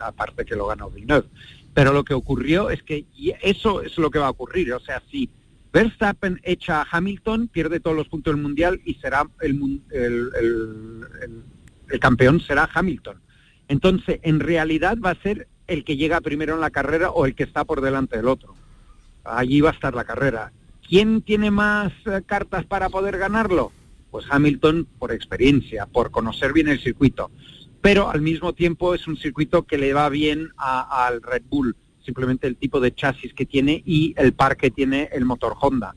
aparte 0.00 0.44
que 0.44 0.54
lo 0.54 0.66
ganó 0.66 0.90
Villeneuve. 0.90 1.28
Pero 1.72 1.94
lo 1.94 2.04
que 2.04 2.12
ocurrió 2.12 2.68
es 2.68 2.82
que 2.82 3.06
eso 3.40 3.80
es 3.80 3.96
lo 3.96 4.10
que 4.10 4.18
va 4.18 4.26
a 4.26 4.30
ocurrir, 4.30 4.70
o 4.74 4.80
sea, 4.80 5.02
si 5.10 5.30
Verstappen 5.72 6.38
echa 6.42 6.82
a 6.82 6.86
Hamilton, 6.90 7.48
pierde 7.48 7.80
todos 7.80 7.96
los 7.96 8.08
puntos 8.08 8.34
del 8.34 8.42
Mundial 8.42 8.82
y 8.84 8.96
será 8.96 9.26
el, 9.40 9.80
el, 9.92 10.30
el 11.88 12.00
campeón 12.00 12.38
será 12.40 12.68
Hamilton. 12.70 13.18
Entonces, 13.66 14.20
en 14.22 14.40
realidad 14.40 14.98
va 15.02 15.12
a 15.12 15.22
ser 15.22 15.48
el 15.68 15.84
que 15.84 15.96
llega 15.96 16.20
primero 16.20 16.54
en 16.54 16.60
la 16.60 16.68
carrera 16.68 17.10
o 17.10 17.24
el 17.24 17.34
que 17.34 17.44
está 17.44 17.64
por 17.64 17.80
delante 17.80 18.18
del 18.18 18.28
otro. 18.28 18.54
Allí 19.24 19.60
va 19.60 19.70
a 19.70 19.72
estar 19.72 19.94
la 19.94 20.04
carrera. 20.04 20.52
¿Quién 20.86 21.22
tiene 21.22 21.50
más 21.50 21.92
eh, 22.06 22.22
cartas 22.26 22.64
para 22.66 22.88
poder 22.88 23.18
ganarlo? 23.18 23.72
Pues 24.10 24.26
Hamilton 24.30 24.86
por 24.98 25.12
experiencia, 25.12 25.86
por 25.86 26.10
conocer 26.10 26.52
bien 26.52 26.68
el 26.68 26.80
circuito. 26.80 27.30
Pero 27.80 28.10
al 28.10 28.22
mismo 28.22 28.52
tiempo 28.52 28.94
es 28.94 29.06
un 29.06 29.16
circuito 29.16 29.64
que 29.64 29.78
le 29.78 29.92
va 29.92 30.08
bien 30.08 30.50
al 30.56 31.20
Red 31.20 31.42
Bull, 31.50 31.76
simplemente 32.04 32.46
el 32.46 32.56
tipo 32.56 32.80
de 32.80 32.94
chasis 32.94 33.34
que 33.34 33.44
tiene 33.44 33.82
y 33.84 34.14
el 34.16 34.32
par 34.32 34.56
que 34.56 34.70
tiene 34.70 35.10
el 35.12 35.24
motor 35.24 35.54
Honda. 35.60 35.94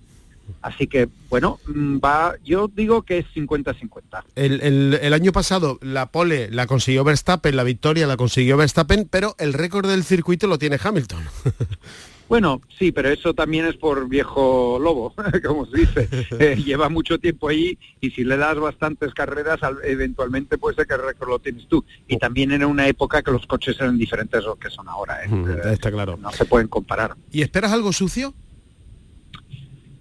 Así 0.62 0.88
que, 0.88 1.10
bueno, 1.30 1.60
mm, 1.68 1.98
va, 2.04 2.36
yo 2.44 2.70
digo 2.74 3.04
que 3.04 3.20
es 3.20 3.26
50-50. 3.36 4.24
El, 4.36 5.14
año 5.14 5.32
pasado 5.32 5.78
la 5.82 6.12
pole 6.12 6.50
la 6.52 6.68
consiguió 6.68 7.04
Verstappen, 7.04 7.56
la 7.56 7.64
victoria 7.64 8.08
la 8.08 8.18
consiguió 8.18 8.58
Verstappen, 8.58 9.08
pero 9.10 9.36
el 9.40 9.54
récord 9.54 9.88
del 9.88 10.04
circuito 10.04 10.48
lo 10.48 10.58
tiene 10.58 10.80
Hamilton. 10.82 11.24
Bueno, 12.30 12.62
sí, 12.78 12.92
pero 12.92 13.10
eso 13.10 13.34
también 13.34 13.66
es 13.66 13.76
por 13.76 14.08
viejo 14.10 14.78
lobo, 14.82 15.14
como 15.46 15.66
se 15.66 15.78
dice. 15.78 16.10
Eh, 16.40 16.56
lleva 16.64 16.90
mucho 16.90 17.18
tiempo 17.20 17.50
ahí 17.50 17.78
y 18.00 18.12
si 18.12 18.24
le 18.24 18.38
das 18.38 18.60
bastantes 18.60 19.14
carreras, 19.14 19.60
eventualmente 19.84 20.58
puede 20.58 20.76
ser 20.76 20.88
que 20.88 20.94
el 20.96 21.04
récord 21.04 21.30
lo 21.30 21.40
tienes 21.40 21.68
tú. 21.68 21.84
Y 22.08 22.16
oh. 22.16 22.20
también 22.20 22.52
en 22.52 22.64
una 22.64 22.88
época 22.88 23.24
que 23.24 23.32
los 23.32 23.46
coches 23.48 23.76
eran 23.80 23.98
diferentes 23.98 24.44
a 24.44 24.46
los 24.48 24.58
que 24.58 24.70
son 24.70 24.88
ahora. 24.88 25.24
¿eh? 25.24 25.28
Mm, 25.28 25.70
está 25.72 25.92
claro. 25.92 26.18
No 26.18 26.32
se 26.32 26.46
pueden 26.46 26.68
comparar. 26.68 27.16
¿Y 27.32 27.42
esperas 27.42 27.72
algo 27.72 27.92
sucio? 27.94 28.34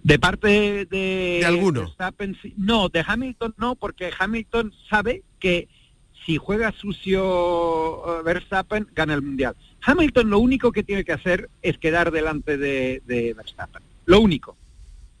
De 0.03 0.19
parte 0.19 0.47
de, 0.85 1.37
¿De 1.41 1.45
alguno. 1.45 1.93
no, 2.55 2.89
de 2.89 3.03
Hamilton 3.05 3.55
no, 3.57 3.75
porque 3.75 4.11
Hamilton 4.17 4.73
sabe 4.89 5.23
que 5.39 5.67
si 6.25 6.37
juega 6.37 6.71
sucio 6.73 8.19
eh, 8.19 8.23
Verstappen, 8.23 8.87
gana 8.93 9.13
el 9.13 9.21
Mundial. 9.21 9.55
Hamilton 9.81 10.29
lo 10.29 10.39
único 10.39 10.71
que 10.71 10.83
tiene 10.83 11.03
que 11.03 11.13
hacer 11.13 11.49
es 11.61 11.77
quedar 11.77 12.11
delante 12.11 12.57
de, 12.57 13.33
Verstappen. 13.35 13.81
Lo 14.05 14.19
único. 14.19 14.55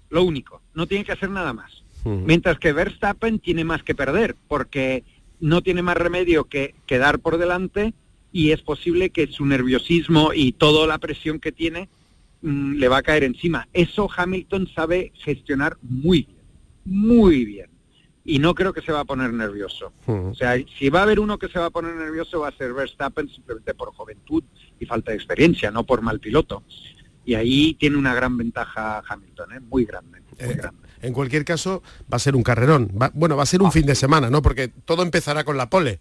Lo 0.09 0.23
único. 0.23 0.61
No 0.73 0.87
tiene 0.87 1.05
que 1.05 1.11
hacer 1.11 1.29
nada 1.29 1.53
más. 1.53 1.83
Mientras 2.05 2.57
que 2.57 2.71
Verstappen 2.71 3.39
tiene 3.39 3.65
más 3.65 3.83
que 3.83 3.93
perder, 3.93 4.35
porque 4.47 5.03
no 5.41 5.61
tiene 5.61 5.81
más 5.81 5.97
remedio 5.97 6.45
que 6.45 6.73
quedar 6.85 7.19
por 7.19 7.37
delante 7.37 7.93
y 8.31 8.51
es 8.51 8.61
posible 8.61 9.09
que 9.09 9.27
su 9.27 9.45
nerviosismo 9.45 10.31
y 10.33 10.53
toda 10.53 10.87
la 10.87 10.99
presión 10.99 11.41
que 11.41 11.51
tiene 11.51 11.89
Mm, 12.41 12.75
le 12.75 12.87
va 12.87 12.97
a 12.97 13.03
caer 13.03 13.23
encima. 13.23 13.67
Eso 13.73 14.09
Hamilton 14.15 14.67
sabe 14.73 15.11
gestionar 15.15 15.77
muy 15.81 16.23
bien, 16.23 16.37
muy 16.85 17.45
bien. 17.45 17.66
Y 18.29 18.39
no 18.39 18.53
creo 18.53 18.73
que 18.73 18.81
se 18.81 18.91
va 18.91 18.99
a 18.99 19.05
poner 19.05 19.31
nervioso. 19.31 19.93
O 20.05 20.35
sea, 20.35 20.57
si 20.77 20.89
va 20.89 20.99
a 20.99 21.03
haber 21.03 21.17
uno 21.17 21.39
que 21.39 21.47
se 21.47 21.59
va 21.59 21.67
a 21.67 21.69
poner 21.69 21.95
nervioso 21.95 22.41
va 22.41 22.49
a 22.49 22.51
ser 22.51 22.73
Verstappen 22.73 23.29
simplemente 23.29 23.73
por 23.73 23.93
juventud 23.93 24.43
y 24.77 24.85
falta 24.85 25.11
de 25.11 25.17
experiencia, 25.17 25.71
no 25.71 25.85
por 25.85 26.01
mal 26.01 26.19
piloto. 26.19 26.61
Y 27.23 27.35
ahí 27.35 27.73
tiene 27.75 27.95
una 27.95 28.13
gran 28.13 28.35
ventaja 28.35 29.01
Hamilton, 29.07 29.53
¿eh? 29.53 29.59
muy 29.61 29.85
grande. 29.85 30.21
Muy 30.39 30.51
eh, 30.51 30.55
grande. 30.55 30.87
En 31.01 31.13
cualquier 31.13 31.45
caso, 31.45 31.81
va 32.11 32.17
a 32.17 32.19
ser 32.19 32.35
un 32.35 32.43
carrerón. 32.43 32.91
bueno, 33.13 33.37
va 33.37 33.43
a 33.43 33.45
ser 33.47 33.61
un 33.61 33.69
ah. 33.69 33.71
fin 33.71 33.85
de 33.85 33.95
semana, 33.95 34.29
¿no? 34.29 34.41
Porque 34.41 34.67
todo 34.67 35.03
empezará 35.03 35.45
con 35.45 35.55
la 35.55 35.69
pole. 35.69 35.99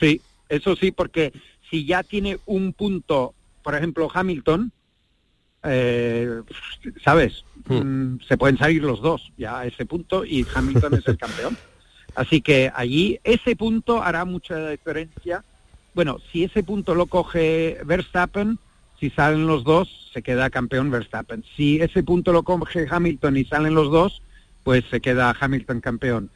Sí, 0.00 0.22
eso 0.48 0.74
sí, 0.74 0.90
porque 0.90 1.34
si 1.70 1.84
ya 1.84 2.02
tiene 2.02 2.38
un 2.46 2.72
punto, 2.72 3.34
por 3.62 3.74
ejemplo, 3.74 4.10
Hamilton, 4.12 4.72
eh, 5.64 6.42
¿sabes? 7.04 7.44
Hmm. 7.66 8.14
Mm, 8.14 8.20
se 8.26 8.36
pueden 8.36 8.58
salir 8.58 8.82
los 8.82 9.00
dos 9.00 9.32
ya 9.36 9.60
a 9.60 9.66
ese 9.66 9.86
punto 9.86 10.24
y 10.24 10.46
Hamilton 10.54 10.94
es 10.94 11.08
el 11.08 11.16
campeón. 11.16 11.56
Así 12.14 12.40
que 12.40 12.70
allí 12.74 13.18
ese 13.24 13.56
punto 13.56 14.02
hará 14.02 14.24
mucha 14.24 14.70
diferencia. 14.70 15.44
Bueno, 15.94 16.18
si 16.30 16.44
ese 16.44 16.62
punto 16.62 16.94
lo 16.94 17.06
coge 17.06 17.78
Verstappen, 17.84 18.58
si 18.98 19.10
salen 19.10 19.46
los 19.46 19.64
dos, 19.64 20.10
se 20.12 20.22
queda 20.22 20.50
campeón 20.50 20.90
Verstappen. 20.90 21.44
Si 21.56 21.80
ese 21.80 22.02
punto 22.02 22.32
lo 22.32 22.42
coge 22.42 22.86
Hamilton 22.90 23.36
y 23.36 23.44
salen 23.44 23.74
los 23.74 23.90
dos, 23.90 24.22
pues 24.62 24.84
se 24.90 25.00
queda 25.00 25.34
Hamilton 25.38 25.80
campeón. 25.80 26.30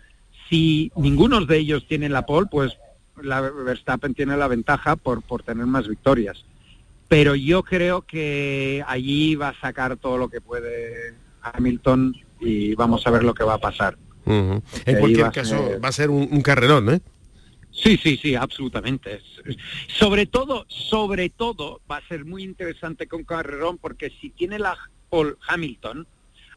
Si 0.49 0.92
ninguno 0.97 1.45
de 1.45 1.59
ellos 1.59 1.87
tiene 1.87 2.09
la 2.09 2.25
pole, 2.25 2.49
pues 2.50 2.78
la 3.21 3.40
Verstappen 3.40 4.14
tiene 4.14 4.37
la 4.37 4.49
ventaja 4.49 4.97
por, 4.97 5.23
por 5.23 5.42
tener 5.42 5.66
más 5.66 5.88
victorias 5.88 6.45
pero 7.08 7.34
yo 7.34 7.62
creo 7.62 8.02
que 8.02 8.82
allí 8.86 9.34
va 9.36 9.50
a 9.50 9.60
sacar 9.60 9.96
todo 9.96 10.18
lo 10.18 10.28
que 10.28 10.40
puede 10.40 11.14
Hamilton 11.42 12.16
y 12.40 12.75
vamos 12.75 13.06
a 13.06 13.10
ver 13.10 13.22
lo 13.22 13.34
que 13.34 13.44
va 13.44 13.54
a 13.54 13.58
pasar. 13.58 13.96
En 14.26 14.62
cualquier 14.98 15.30
caso, 15.30 15.78
va 15.82 15.88
a 15.88 15.92
ser 15.92 16.10
un, 16.10 16.42
carrerón, 16.42 16.90
¿eh? 16.90 17.00
Sí, 17.70 17.96
sí, 18.02 18.18
sí, 18.20 18.34
absolutamente. 18.34 19.20
Sobre 19.86 20.26
todo, 20.26 20.64
sobre 20.68 21.28
todo, 21.28 21.80
va 21.88 21.98
a 21.98 22.08
ser 22.08 22.25
muy 22.25 22.42
interesante 22.42 23.06
con 23.06 23.22
carrerón 23.22 23.78
porque 23.78 24.10
si 24.20 24.30
tiene 24.30 24.58
la 24.58 24.76
Paul 25.10 25.38
Hamilton, 25.46 26.06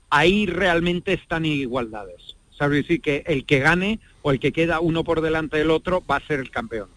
ahí 0.10 0.46
realmente 0.46 1.14
están 1.14 1.46
igualdades. 1.46 2.36
¿Sabes 2.58 2.84
decir 2.84 3.02
que 3.02 3.24
el 3.28 3.46
que 3.46 3.60
gane 3.60 4.00
o 4.22 4.32
el 4.32 4.40
que 4.40 4.52
queda 4.52 4.80
uno 4.80 5.04
por 5.04 5.22
delante 5.22 5.58
del 5.58 5.72
otro 5.72 6.04
va 6.10 6.18
a 6.18 6.28
ser 6.28 6.40
el 6.40 6.50
campeón? 6.50 6.90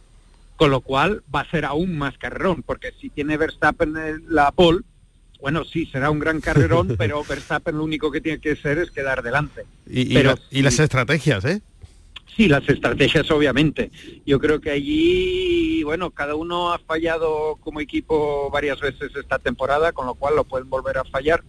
Con 0.62 0.70
lo 0.70 0.80
cual 0.80 1.24
va 1.34 1.40
a 1.40 1.50
ser 1.50 1.64
aún 1.64 1.98
más 1.98 2.16
carrerón, 2.18 2.62
porque 2.62 2.92
si 3.00 3.10
tiene 3.10 3.36
Verstappen 3.36 3.94
la 4.28 4.52
pole, 4.52 4.82
bueno, 5.40 5.64
sí, 5.64 5.86
será 5.86 6.08
un 6.08 6.20
gran 6.20 6.40
carrerón, 6.40 6.94
pero 6.98 7.24
Verstappen 7.24 7.76
lo 7.76 7.82
único 7.82 8.12
que 8.12 8.20
tiene 8.20 8.38
que 8.38 8.52
hacer 8.52 8.78
es 8.78 8.92
quedar 8.92 9.24
delante. 9.24 9.64
Y, 9.88 10.14
pero, 10.14 10.38
y 10.52 10.62
las 10.62 10.78
estrategias, 10.78 11.44
¿eh? 11.46 11.62
Sí, 12.36 12.46
las 12.46 12.68
estrategias, 12.68 13.28
obviamente. 13.32 13.90
Yo 14.24 14.38
creo 14.38 14.60
que 14.60 14.70
allí, 14.70 15.82
bueno, 15.82 16.12
cada 16.12 16.36
uno 16.36 16.72
ha 16.72 16.78
fallado 16.78 17.56
como 17.56 17.80
equipo 17.80 18.48
varias 18.52 18.78
veces 18.78 19.10
esta 19.16 19.40
temporada, 19.40 19.90
con 19.90 20.06
lo 20.06 20.14
cual 20.14 20.36
lo 20.36 20.44
pueden 20.44 20.70
volver 20.70 20.96
a 20.98 21.04
fallar. 21.06 21.42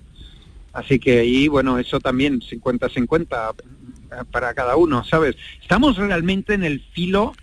Así 0.74 0.98
que 0.98 1.20
ahí, 1.20 1.48
bueno, 1.48 1.78
eso 1.78 2.00
también 2.00 2.42
50-50 2.42 3.54
para 4.32 4.56
cada 4.56 4.76
uno, 4.76 5.04
¿sabes? 5.04 5.36
Estamos 5.62 5.98
realmente 5.98 6.56
en 6.56 6.64
el 6.64 6.82
filo 6.94 7.34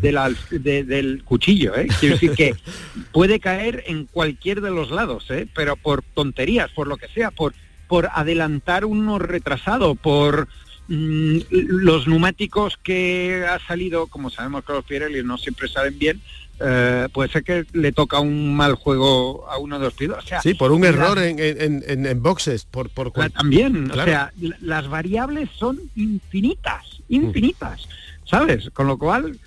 del 0.00 1.22
cuchillo, 1.24 1.76
¿eh? 1.76 1.88
Quiero 2.00 2.14
decir 2.14 2.32
que 2.32 2.54
puede 3.12 3.40
caer 3.40 3.84
en 3.86 4.06
cualquier 4.06 4.60
de 4.60 4.70
los 4.70 4.90
lados, 4.90 5.30
¿eh? 5.30 5.46
Pero 5.54 5.76
por 5.76 6.02
tonterías, 6.02 6.70
por 6.70 6.86
lo 6.86 6.96
que 6.96 7.08
sea, 7.08 7.30
por, 7.30 7.54
por 7.88 8.08
adelantar 8.12 8.84
uno 8.84 9.18
retrasado, 9.18 9.94
por 9.94 10.48
mm, 10.88 11.38
los 11.50 12.06
neumáticos 12.06 12.78
que 12.82 13.44
ha 13.48 13.58
salido, 13.66 14.06
como 14.06 14.30
sabemos 14.30 14.64
que 14.64 14.72
los 14.72 14.84
Pirelli 14.84 15.22
no 15.22 15.38
siempre 15.38 15.68
saben 15.68 15.98
bien, 15.98 16.20
eh, 16.64 17.08
puede 17.12 17.28
ser 17.30 17.42
que 17.42 17.64
le 17.72 17.92
toca 17.92 18.20
un 18.20 18.54
mal 18.54 18.74
juego 18.74 19.50
a 19.50 19.58
uno 19.58 19.78
de 19.78 19.86
los 19.86 19.94
pilotos. 19.94 20.24
sí, 20.42 20.54
por 20.54 20.70
un 20.70 20.84
error 20.84 21.18
en, 21.18 22.22
boxes, 22.22 22.64
por, 22.66 22.88
por 22.90 23.10
También, 23.30 23.90
o 23.90 23.94
sea, 23.94 24.32
las 24.60 24.88
variables 24.88 25.48
son 25.58 25.80
infinitas, 25.96 27.02
infinitas. 27.08 27.88
¿Sabes? 28.32 28.70
Con 28.70 28.86
lo 28.86 28.96
cual, 28.96 29.38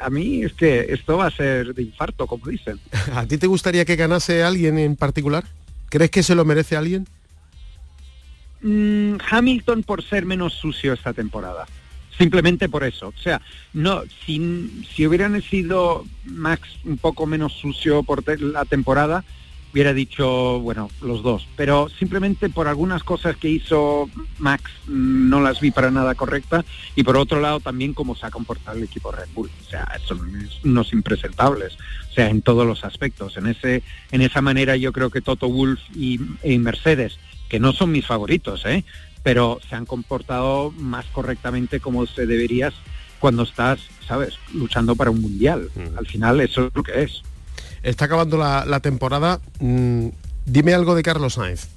a 0.00 0.08
mí 0.08 0.42
es 0.42 0.54
que 0.54 0.86
esto 0.88 1.18
va 1.18 1.26
a 1.26 1.30
ser 1.30 1.74
de 1.74 1.82
infarto, 1.82 2.26
como 2.26 2.46
dicen. 2.46 2.80
¿A 3.14 3.26
ti 3.26 3.36
te 3.36 3.46
gustaría 3.46 3.84
que 3.84 3.94
ganase 3.94 4.42
alguien 4.42 4.78
en 4.78 4.96
particular? 4.96 5.44
¿Crees 5.90 6.10
que 6.10 6.22
se 6.22 6.34
lo 6.34 6.46
merece 6.46 6.74
alguien? 6.74 7.06
Mm, 8.62 9.16
Hamilton 9.30 9.82
por 9.82 10.02
ser 10.02 10.24
menos 10.24 10.54
sucio 10.54 10.94
esta 10.94 11.12
temporada 11.12 11.66
simplemente 12.16 12.68
por 12.68 12.84
eso. 12.84 13.08
O 13.08 13.20
sea, 13.22 13.40
no, 13.72 14.02
si, 14.24 14.84
si 14.94 15.06
hubieran 15.06 15.40
sido 15.42 16.04
Max 16.24 16.68
un 16.84 16.96
poco 16.98 17.26
menos 17.26 17.52
sucio 17.54 18.02
por 18.02 18.22
la 18.40 18.64
temporada, 18.64 19.24
hubiera 19.72 19.94
dicho, 19.94 20.60
bueno, 20.60 20.90
los 21.00 21.22
dos. 21.22 21.46
Pero 21.56 21.88
simplemente 21.88 22.50
por 22.50 22.68
algunas 22.68 23.02
cosas 23.02 23.36
que 23.36 23.48
hizo 23.48 24.08
Max 24.38 24.70
mm, 24.86 25.28
no 25.28 25.40
las 25.40 25.60
vi 25.60 25.70
para 25.70 25.90
nada 25.90 26.14
correctas 26.14 26.64
y 26.94 27.02
por 27.02 27.16
otro 27.16 27.40
lado 27.40 27.60
también 27.60 27.94
cómo 27.94 28.14
se 28.14 28.26
ha 28.26 28.30
comportado 28.30 28.76
el 28.76 28.84
equipo 28.84 29.12
Red 29.12 29.28
Bull. 29.34 29.50
O 29.66 29.70
sea, 29.70 29.88
son 30.04 30.48
unos 30.64 30.92
impresentables. 30.92 31.76
O 32.10 32.14
sea, 32.14 32.28
en 32.28 32.42
todos 32.42 32.66
los 32.66 32.84
aspectos. 32.84 33.36
En 33.36 33.46
ese, 33.46 33.82
en 34.10 34.20
esa 34.20 34.42
manera 34.42 34.76
yo 34.76 34.92
creo 34.92 35.10
que 35.10 35.22
Toto 35.22 35.48
Wolf 35.48 35.80
y, 35.94 36.20
y 36.42 36.58
Mercedes, 36.58 37.18
que 37.48 37.58
no 37.58 37.72
son 37.72 37.90
mis 37.92 38.06
favoritos, 38.06 38.64
¿eh? 38.66 38.84
pero 39.22 39.60
se 39.68 39.74
han 39.74 39.86
comportado 39.86 40.72
más 40.72 41.06
correctamente 41.06 41.80
como 41.80 42.06
se 42.06 42.26
deberías 42.26 42.74
cuando 43.18 43.44
estás, 43.44 43.80
¿sabes?, 44.06 44.34
luchando 44.52 44.96
para 44.96 45.10
un 45.10 45.20
mundial. 45.20 45.70
Al 45.96 46.06
final 46.06 46.40
eso 46.40 46.66
es 46.66 46.72
lo 46.74 46.82
que 46.82 47.04
es. 47.04 47.22
Está 47.82 48.04
acabando 48.06 48.36
la, 48.36 48.80
temporada. 48.80 49.40
Mm, 49.60 50.08
dime 50.46 50.74
algo 50.74 50.94
de 50.94 51.02
Carlos 51.02 51.34
Sainz. 51.34 51.68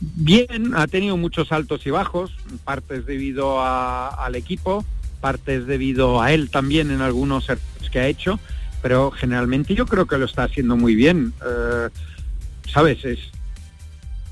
Bien, 0.00 0.74
ha 0.74 0.86
tenido 0.86 1.16
muchos 1.16 1.52
altos 1.52 1.86
y 1.86 1.90
bajos, 1.90 2.32
partes 2.64 3.04
debido 3.04 3.62
al 3.62 4.34
equipo, 4.34 4.84
partes 5.20 5.66
debido 5.66 6.22
a 6.22 6.32
él 6.32 6.50
también 6.50 6.90
en 6.90 7.02
algunos 7.02 7.46
que 7.92 7.98
ha 7.98 8.06
hecho, 8.06 8.40
pero 8.80 9.10
generalmente 9.10 9.74
yo 9.74 9.84
creo 9.84 10.06
que 10.06 10.16
lo 10.16 10.24
está 10.24 10.44
haciendo 10.44 10.76
muy 10.76 10.94
bien. 10.94 11.34
Eh, 11.46 11.88
Sabes, 12.72 13.04
es 13.04 13.18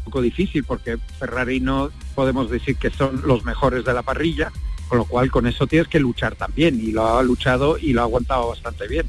poco 0.04 0.22
difícil 0.22 0.64
porque 0.64 0.96
Ferrari 1.18 1.60
no 1.60 1.90
podemos 2.14 2.50
decir 2.50 2.76
que 2.76 2.90
son 2.90 3.22
los 3.26 3.44
mejores 3.44 3.84
de 3.84 3.92
la 3.92 4.02
parrilla, 4.02 4.52
con 4.88 4.98
lo 4.98 5.04
cual 5.04 5.30
con 5.30 5.46
eso 5.46 5.66
tienes 5.66 5.88
que 5.88 6.00
luchar 6.00 6.36
también 6.36 6.80
y 6.80 6.92
lo 6.92 7.18
ha 7.18 7.22
luchado 7.22 7.78
y 7.78 7.92
lo 7.92 8.02
ha 8.02 8.04
aguantado 8.04 8.48
bastante 8.48 8.86
bien. 8.86 9.06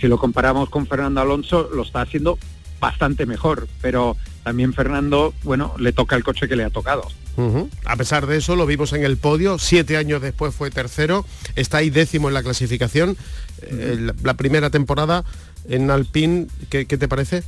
Si 0.00 0.06
lo 0.06 0.18
comparamos 0.18 0.70
con 0.70 0.86
Fernando 0.86 1.20
Alonso, 1.20 1.68
lo 1.72 1.82
está 1.82 2.02
haciendo 2.02 2.38
bastante 2.80 3.26
mejor, 3.26 3.68
pero 3.80 4.16
también 4.44 4.72
Fernando, 4.72 5.34
bueno, 5.42 5.74
le 5.78 5.92
toca 5.92 6.16
el 6.16 6.24
coche 6.24 6.48
que 6.48 6.56
le 6.56 6.64
ha 6.64 6.70
tocado. 6.70 7.06
A 7.84 7.96
pesar 7.96 8.26
de 8.26 8.36
eso, 8.36 8.56
lo 8.56 8.66
vimos 8.66 8.92
en 8.92 9.04
el 9.04 9.16
podio, 9.16 9.58
siete 9.58 9.96
años 9.96 10.20
después 10.20 10.52
fue 10.52 10.70
tercero, 10.70 11.24
está 11.54 11.78
ahí 11.78 11.90
décimo 11.90 12.26
en 12.28 12.34
la 12.34 12.42
clasificación. 12.42 13.16
Eh, 13.62 14.10
la, 14.24 14.34
primera 14.34 14.70
temporada 14.70 15.24
en 15.68 15.88
Alpine, 15.90 16.48
¿qué, 16.68 16.84
te 16.84 17.06
parece? 17.06 17.44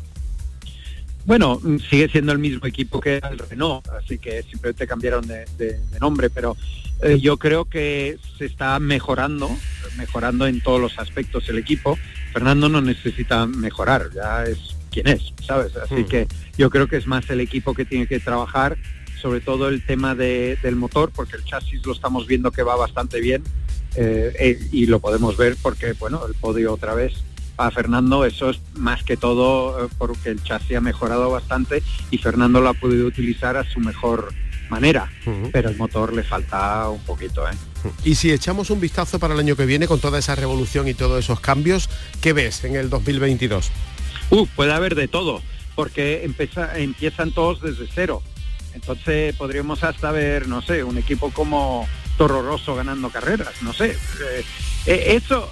Bueno, 1.24 1.60
sigue 1.88 2.08
siendo 2.08 2.32
el 2.32 2.38
mismo 2.38 2.66
equipo 2.66 3.00
que 3.00 3.16
el 3.18 3.38
Renault, 3.38 3.86
así 3.88 4.18
que 4.18 4.42
simplemente 4.42 4.86
cambiaron 4.86 5.26
de, 5.26 5.78
nombre, 6.00 6.30
pero 6.30 6.56
eh, 7.02 7.18
yo 7.20 7.36
creo 7.36 7.66
que 7.66 8.18
se 8.38 8.46
está 8.46 8.78
mejorando, 8.78 9.50
mejorando 9.96 10.46
en 10.46 10.60
todos 10.60 10.80
los 10.80 10.98
aspectos 10.98 11.48
el 11.48 11.58
equipo. 11.58 11.98
Fernando 12.32 12.68
no 12.68 12.80
necesita 12.80 13.46
mejorar, 13.46 14.10
ya 14.14 14.44
es 14.44 14.76
quien 14.90 15.08
es, 15.08 15.32
¿sabes? 15.46 15.76
Así 15.76 16.04
que 16.04 16.26
yo 16.56 16.70
creo 16.70 16.88
que 16.88 16.96
es 16.96 17.06
más 17.06 17.28
el 17.30 17.40
equipo 17.40 17.74
que 17.74 17.84
tiene 17.84 18.06
que 18.06 18.18
trabajar 18.18 18.76
sobre 19.20 19.40
todo 19.40 19.68
el 19.68 19.84
tema 19.84 20.14
del 20.14 20.76
motor, 20.76 21.12
porque 21.14 21.36
el 21.36 21.44
chasis 21.44 21.84
lo 21.84 21.92
estamos 21.92 22.26
viendo 22.26 22.50
que 22.50 22.62
va 22.62 22.74
bastante 22.76 23.20
bien 23.20 23.42
eh, 23.96 24.32
eh, 24.38 24.68
y 24.72 24.86
lo 24.86 25.00
podemos 25.00 25.36
ver 25.36 25.56
porque, 25.60 25.92
bueno, 25.92 26.26
el 26.26 26.34
podio 26.34 26.72
otra 26.72 26.94
vez 26.94 27.12
a 27.66 27.70
Fernando, 27.70 28.24
eso 28.24 28.50
es 28.50 28.60
más 28.74 29.02
que 29.02 29.16
todo 29.16 29.84
eh, 29.84 29.88
porque 29.98 30.30
el 30.30 30.42
chasis 30.42 30.76
ha 30.76 30.80
mejorado 30.80 31.30
bastante 31.30 31.82
y 32.10 32.18
Fernando 32.18 32.60
lo 32.60 32.70
ha 32.70 32.74
podido 32.74 33.06
utilizar 33.06 33.56
a 33.56 33.64
su 33.64 33.80
mejor 33.80 34.32
manera, 34.70 35.10
pero 35.52 35.68
el 35.68 35.76
motor 35.76 36.14
le 36.14 36.22
falta 36.22 36.88
un 36.88 37.00
poquito. 37.00 37.44
Y 38.04 38.14
si 38.14 38.30
echamos 38.30 38.70
un 38.70 38.80
vistazo 38.80 39.18
para 39.18 39.34
el 39.34 39.40
año 39.40 39.56
que 39.56 39.66
viene 39.66 39.88
con 39.88 40.00
toda 40.00 40.18
esa 40.18 40.36
revolución 40.36 40.86
y 40.88 40.94
todos 40.94 41.22
esos 41.22 41.40
cambios, 41.40 41.90
¿qué 42.20 42.32
ves 42.32 42.64
en 42.64 42.76
el 42.76 42.88
2022? 42.88 43.70
Uh, 44.30 44.46
puede 44.46 44.72
haber 44.72 44.94
de 44.94 45.08
todo, 45.08 45.42
porque 45.74 46.24
empieza, 46.24 46.78
empiezan 46.78 47.32
todos 47.32 47.60
desde 47.60 47.88
cero. 47.92 48.22
Entonces 48.72 49.34
podríamos 49.34 49.82
hasta 49.82 50.12
ver, 50.12 50.46
no 50.46 50.62
sé, 50.62 50.84
un 50.84 50.96
equipo 50.96 51.30
como 51.32 51.88
Toro 52.16 52.40
Rosso 52.40 52.76
ganando 52.76 53.10
carreras, 53.10 53.62
no 53.62 53.72
sé. 53.72 53.90
Eh, 53.90 54.44
eh, 54.86 55.04
eso, 55.16 55.50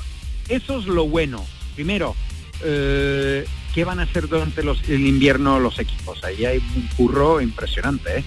eso 0.48 0.78
es 0.78 0.86
lo 0.86 1.08
bueno. 1.08 1.44
Primero, 1.78 2.16
eh, 2.64 3.46
¿qué 3.72 3.84
van 3.84 4.00
a 4.00 4.02
hacer 4.02 4.26
durante 4.26 4.62
el 4.62 5.06
invierno 5.06 5.60
los 5.60 5.78
equipos? 5.78 6.24
Ahí 6.24 6.44
hay 6.44 6.58
un 6.58 6.88
curro 6.96 7.40
impresionante. 7.40 8.24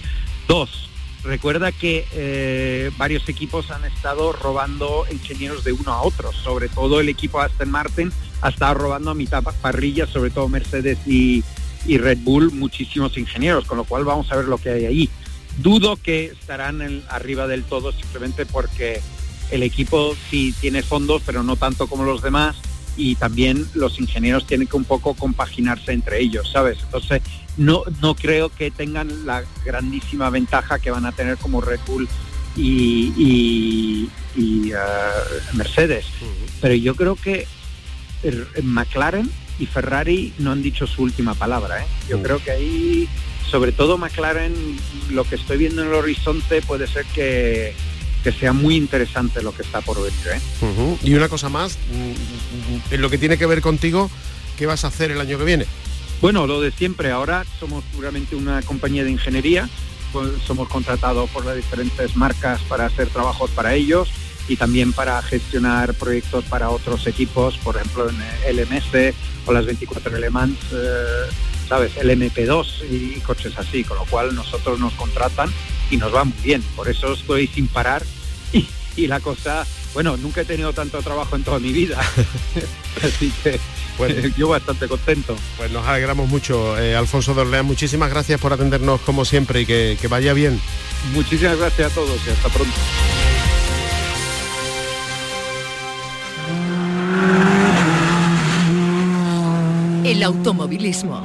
Dos, 0.48 0.88
recuerda 1.22 1.70
que 1.70 2.90
varios 2.96 3.28
equipos 3.28 3.70
han 3.70 3.84
estado 3.84 4.32
robando 4.32 5.04
ingenieros 5.12 5.64
de 5.64 5.72
uno 5.72 5.92
a 5.92 6.00
otro, 6.00 6.32
sobre 6.32 6.70
todo 6.70 6.98
el 6.98 7.10
equipo 7.10 7.42
Aston 7.42 7.70
Martin 7.70 8.10
ha 8.40 8.48
estado 8.48 8.72
robando 8.72 9.10
a 9.10 9.14
mitad 9.14 9.42
parrilla, 9.42 10.06
sobre 10.06 10.30
todo 10.30 10.48
Mercedes 10.48 11.00
y 11.06 11.44
Red 11.84 12.20
Bull 12.22 12.52
muchísimos 12.52 13.18
ingenieros, 13.18 13.66
con 13.66 13.76
lo 13.76 13.84
cual 13.84 14.04
vamos 14.04 14.32
a 14.32 14.36
ver 14.36 14.46
lo 14.46 14.56
que 14.56 14.70
hay 14.70 14.86
ahí. 14.86 15.10
Dudo 15.58 15.96
que 15.96 16.24
estarán 16.24 17.04
arriba 17.10 17.46
del 17.46 17.64
todo 17.64 17.92
simplemente 17.92 18.46
porque 18.46 19.02
el 19.50 19.62
equipo 19.62 20.16
sí 20.30 20.54
tiene 20.58 20.82
fondos, 20.82 21.20
pero 21.26 21.42
no 21.42 21.56
tanto 21.56 21.86
como 21.86 22.04
los 22.04 22.22
demás, 22.22 22.56
y 22.96 23.14
también 23.16 23.66
los 23.74 23.98
ingenieros 23.98 24.46
tienen 24.46 24.66
que 24.66 24.76
un 24.76 24.84
poco 24.84 25.14
compaginarse 25.14 25.92
entre 25.92 26.20
ellos, 26.20 26.50
¿sabes? 26.52 26.78
Entonces, 26.82 27.22
no, 27.56 27.82
no 28.00 28.14
creo 28.14 28.48
que 28.48 28.70
tengan 28.70 29.26
la 29.26 29.44
grandísima 29.64 30.30
ventaja 30.30 30.78
que 30.78 30.90
van 30.90 31.06
a 31.06 31.12
tener 31.12 31.36
como 31.36 31.60
Red 31.60 31.80
Bull 31.86 32.08
y, 32.56 34.08
y, 34.36 34.72
uh, 34.72 35.56
Mercedes. 35.56 36.06
Pero 36.60 36.74
yo 36.74 36.94
creo 36.94 37.16
que 37.16 37.46
McLaren 38.62 39.30
y 39.58 39.66
Ferrari 39.66 40.32
no 40.38 40.52
han 40.52 40.62
dicho 40.62 40.86
su 40.86 41.02
última 41.02 41.34
palabra. 41.34 41.82
¿eh? 41.82 41.86
Yo 42.08 42.22
creo 42.22 42.42
que 42.42 42.50
ahí, 42.50 43.08
sobre 43.50 43.72
todo 43.72 43.98
McLaren, 43.98 44.54
lo 45.10 45.24
que 45.24 45.36
estoy 45.36 45.58
viendo 45.58 45.82
en 45.82 45.88
el 45.88 45.94
horizonte 45.94 46.62
puede 46.62 46.86
ser 46.86 47.04
que, 47.06 47.74
sea 48.30 48.52
muy 48.52 48.76
interesante 48.76 49.42
lo 49.42 49.52
que 49.52 49.62
está 49.62 49.80
por 49.80 49.96
venir. 49.96 50.20
¿eh? 50.32 50.96
Y 51.02 51.14
una 51.14 51.28
cosa 51.28 51.48
más, 51.48 51.78
mm, 51.90 52.94
en 52.94 53.02
lo 53.02 53.10
que 53.10 53.18
tiene 53.18 53.36
que 53.36 53.46
ver 53.46 53.60
contigo, 53.60 54.10
¿qué 54.56 54.66
vas 54.66 54.84
a 54.84 54.88
hacer 54.88 55.10
el 55.10 55.20
año 55.20 55.38
que 55.38 55.44
viene? 55.44 55.66
Bueno, 56.20 56.46
lo 56.46 56.60
de 56.60 56.70
siempre. 56.70 57.10
Ahora 57.10 57.44
somos 57.58 57.82
puramente 57.94 58.36
una 58.36 58.62
compañía 58.62 59.02
de 59.02 59.10
ingeniería. 59.10 59.68
Pues 60.12 60.30
somos 60.46 60.68
contratados 60.68 61.28
por 61.30 61.44
las 61.44 61.56
diferentes 61.56 62.16
marcas 62.16 62.60
para 62.68 62.84
hacer 62.84 63.08
trabajos 63.08 63.50
para 63.50 63.74
ellos 63.74 64.10
y 64.48 64.56
también 64.56 64.92
para 64.92 65.22
gestionar 65.22 65.94
proyectos 65.94 66.44
para 66.44 66.70
otros 66.70 67.06
equipos, 67.06 67.56
por 67.58 67.76
ejemplo 67.76 68.08
en 68.10 68.56
LMS 68.56 69.14
o 69.46 69.52
las 69.52 69.64
24 69.64 70.18
Le 70.18 70.30
Mans, 70.30 70.58
eh, 70.72 71.30
¿sabes? 71.68 71.96
El 71.96 72.10
MP2 72.10 72.66
y 72.90 73.20
coches 73.20 73.54
así, 73.56 73.84
con 73.84 73.98
lo 73.98 74.04
cual 74.04 74.34
nosotros 74.34 74.78
nos 74.78 74.92
contratan 74.94 75.52
y 75.90 75.96
nos 75.96 76.14
va 76.14 76.24
muy 76.24 76.38
bien. 76.42 76.62
Por 76.76 76.88
eso 76.88 77.12
estoy 77.12 77.46
sin 77.46 77.68
parar 77.68 78.02
y, 78.96 79.06
la 79.06 79.20
cosa, 79.20 79.66
bueno, 79.94 80.16
nunca 80.18 80.42
he 80.42 80.44
tenido 80.44 80.72
tanto 80.72 81.00
trabajo 81.02 81.36
en 81.36 81.44
toda 81.44 81.58
mi 81.58 81.72
vida. 81.72 81.98
así 83.02 83.32
que 83.42 83.58
yo 84.36 84.48
bastante 84.48 84.88
contento. 84.88 85.36
Pues 85.56 85.70
nos 85.70 85.86
alegramos 85.86 86.28
mucho, 86.28 86.78
eh, 86.78 86.96
Alfonso 86.96 87.34
de 87.34 87.42
Orleán. 87.42 87.66
Muchísimas 87.66 88.10
gracias 88.10 88.40
por 88.40 88.52
atendernos 88.52 89.00
como 89.00 89.24
siempre 89.24 89.62
y 89.62 89.66
que, 89.66 89.96
que 90.00 90.08
vaya 90.08 90.32
bien. 90.32 90.60
Muchísimas 91.12 91.58
gracias 91.58 91.92
a 91.92 91.94
todos 91.94 92.20
y 92.26 92.30
hasta 92.30 92.48
pronto. 92.48 92.76
El 100.04 100.22
automovilismo. 100.22 101.24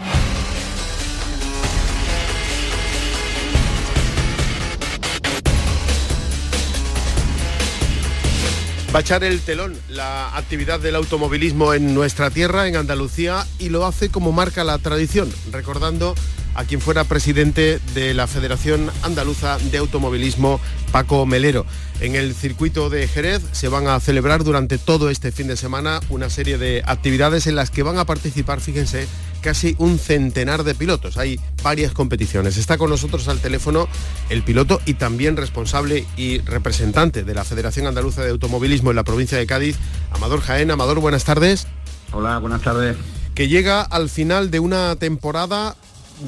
Va 8.98 9.02
echar 9.02 9.24
el 9.24 9.42
telón 9.42 9.78
la 9.90 10.36
actividad 10.36 10.80
del 10.80 10.96
automovilismo 10.96 11.76
en 11.76 11.94
nuestra 11.94 12.32
tierra, 12.32 12.68
en 12.68 12.76
Andalucía, 12.76 13.46
y 13.60 13.70
lo 13.70 13.86
hace 13.86 14.10
como 14.10 14.32
marca 14.32 14.64
la 14.64 14.80
tradición, 14.80 15.32
recordando 15.52 16.16
a 16.56 16.64
quien 16.64 16.82
fuera 16.82 17.04
presidente 17.04 17.80
de 17.94 18.16
la 18.16 18.26
Federación 18.26 18.90
Andaluza 19.04 19.60
de 19.60 19.78
Automovilismo, 19.78 20.60
Paco 20.92 21.28
Melero. 21.28 21.68
En 22.00 22.16
el 22.16 22.34
circuito 22.34 22.90
de 22.90 23.08
Jerez 23.08 23.44
se 23.52 23.68
van 23.68 23.88
a 23.88 24.00
celebrar 24.00 24.44
durante 24.44 24.80
todo 24.80 25.12
este 25.12 25.32
fin 25.32 25.46
de 25.46 25.58
semana 25.58 26.00
una 26.10 26.32
serie 26.32 26.58
de 26.58 26.82
actividades 26.84 27.46
en 27.46 27.56
las 27.56 27.70
que 27.70 27.84
van 27.84 28.00
a 28.00 28.06
participar, 28.06 28.62
fíjense, 28.62 29.08
casi 29.48 29.78
un 29.80 29.98
centenar 29.98 30.66
de 30.66 30.76
pilotos. 30.76 31.16
Hay 31.16 31.40
varias 31.64 31.94
competiciones. 31.94 32.58
Está 32.58 32.78
con 32.78 32.90
nosotros 32.90 33.30
al 33.30 33.40
teléfono 33.40 33.88
el 34.30 34.44
piloto 34.44 34.82
y 34.86 34.96
también 34.96 35.38
responsable 35.38 36.06
y 36.18 36.40
representante 36.40 37.24
de 37.24 37.34
la 37.34 37.46
Federación 37.46 37.88
Andaluza 37.88 38.26
de 38.26 38.32
Automovilismo 38.32 38.90
en 38.90 38.98
la 38.98 39.06
provincia 39.06 39.38
de 39.38 39.48
Cádiz, 39.48 39.78
Amador 40.12 40.42
Jaén. 40.42 40.70
Amador, 40.70 41.00
buenas 41.00 41.24
tardes. 41.24 41.66
Hola, 42.12 42.40
buenas 42.40 42.62
tardes. 42.62 42.98
Que 43.36 43.48
llega 43.48 43.84
al 43.84 44.10
final 44.10 44.52
de 44.52 44.60
una 44.60 44.98
temporada 44.98 45.78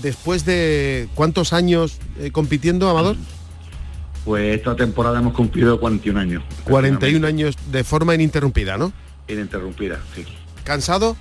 después 0.02 0.46
de 0.46 1.10
cuántos 1.14 1.52
años 1.52 2.00
eh, 2.22 2.32
compitiendo, 2.32 2.90
Amador. 2.90 3.18
Pues 4.24 4.56
esta 4.56 4.78
temporada 4.78 5.20
hemos 5.20 5.34
cumplido 5.34 5.78
41 5.78 6.18
años. 6.22 6.44
41 6.64 7.28
años 7.28 7.58
de 7.70 7.84
forma 7.84 8.16
ininterrumpida, 8.16 8.78
¿no? 8.78 8.94
Ininterrumpida, 9.28 10.00
sí. 10.16 10.24
¿Cansado? 10.64 11.18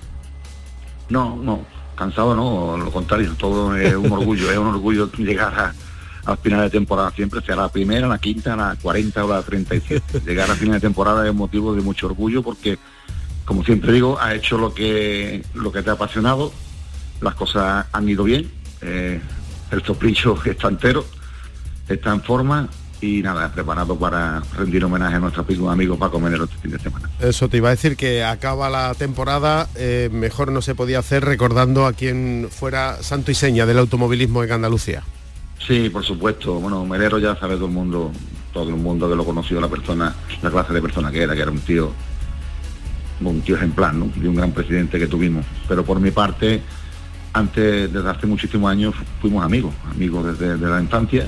No, 1.09 1.35
no, 1.35 1.65
cansado 1.99 2.33
no, 2.33 2.77
lo 2.77 2.91
contrario, 2.91 3.35
todo 3.37 3.75
es 3.75 3.93
un 3.93 4.11
orgullo, 4.11 4.49
es 4.49 4.57
un 4.57 4.67
orgullo 4.67 5.11
llegar 5.17 5.53
a, 5.53 5.73
al 6.31 6.37
final 6.37 6.61
de 6.61 6.69
temporada. 6.69 7.11
Siempre, 7.11 7.41
sea 7.41 7.57
la 7.57 7.69
primera, 7.69 8.07
la 8.07 8.17
quinta, 8.17 8.55
la 8.55 8.77
40 8.81 9.25
o 9.25 9.27
la 9.27 9.43
37. 9.43 10.21
Llegar 10.25 10.49
a 10.49 10.55
final 10.55 10.75
de 10.75 10.79
temporada 10.79 11.27
es 11.27 11.33
motivo 11.33 11.75
de 11.75 11.81
mucho 11.81 12.07
orgullo 12.07 12.41
porque, 12.41 12.79
como 13.43 13.65
siempre 13.65 13.91
digo, 13.91 14.17
ha 14.19 14.33
hecho 14.33 14.57
lo 14.57 14.73
que, 14.73 15.43
lo 15.53 15.73
que 15.73 15.83
te 15.83 15.89
ha 15.89 15.93
apasionado, 15.93 16.53
las 17.19 17.35
cosas 17.35 17.85
han 17.91 18.07
ido 18.07 18.23
bien, 18.23 18.49
eh, 18.81 19.19
el 19.71 19.83
soplicho 19.83 20.39
está 20.45 20.69
entero, 20.69 21.05
está 21.89 22.13
en 22.13 22.21
forma 22.21 22.69
y 23.01 23.21
nada, 23.21 23.51
preparado 23.51 23.97
para 23.97 24.41
rendir 24.57 24.83
homenaje 24.83 25.15
a 25.15 25.19
nuestro 25.19 25.45
amigo 25.69 25.97
Paco 25.97 26.19
Menero 26.19 26.43
este 26.45 26.57
fin 26.57 26.71
de 26.71 26.79
semana. 26.79 27.09
Eso 27.19 27.47
te 27.47 27.57
iba 27.57 27.69
a 27.69 27.71
decir 27.71 27.95
que 27.95 28.23
acaba 28.23 28.69
la 28.69 28.93
temporada, 28.93 29.69
eh, 29.75 30.09
mejor 30.11 30.51
no 30.51 30.61
se 30.61 30.75
podía 30.75 30.99
hacer 30.99 31.23
recordando 31.23 31.85
a 31.85 31.93
quien 31.93 32.47
fuera 32.51 33.01
santo 33.01 33.31
y 33.31 33.35
seña 33.35 33.65
del 33.65 33.77
automovilismo 33.79 34.43
en 34.43 34.51
Andalucía. 34.51 35.03
Sí, 35.65 35.89
por 35.89 36.03
supuesto. 36.03 36.55
Bueno, 36.55 36.85
Melero 36.85 37.19
ya 37.19 37.35
sabe 37.35 37.55
todo 37.55 37.67
el 37.67 37.71
mundo, 37.71 38.11
todo 38.53 38.69
el 38.69 38.75
mundo 38.75 39.09
que 39.09 39.15
lo 39.15 39.25
conoció, 39.25 39.61
la 39.61 39.67
persona, 39.67 40.13
la 40.41 40.49
clase 40.49 40.73
de 40.73 40.81
persona 40.81 41.11
que 41.11 41.23
era, 41.23 41.35
que 41.35 41.41
era 41.41 41.51
un 41.51 41.59
tío, 41.59 41.91
un 43.21 43.41
tío 43.41 43.55
ejemplar, 43.55 43.93
¿no? 43.93 44.09
Y 44.21 44.25
un 44.25 44.35
gran 44.35 44.51
presidente 44.51 44.99
que 44.99 45.07
tuvimos. 45.07 45.45
Pero 45.67 45.85
por 45.85 45.99
mi 45.99 46.11
parte, 46.11 46.61
antes, 47.33 47.93
desde 47.93 48.09
hace 48.09 48.27
muchísimos 48.27 48.71
años, 48.71 48.95
fuimos 49.21 49.45
amigos, 49.45 49.73
amigos 49.93 50.37
desde 50.37 50.57
la 50.57 50.81
infancia 50.81 51.27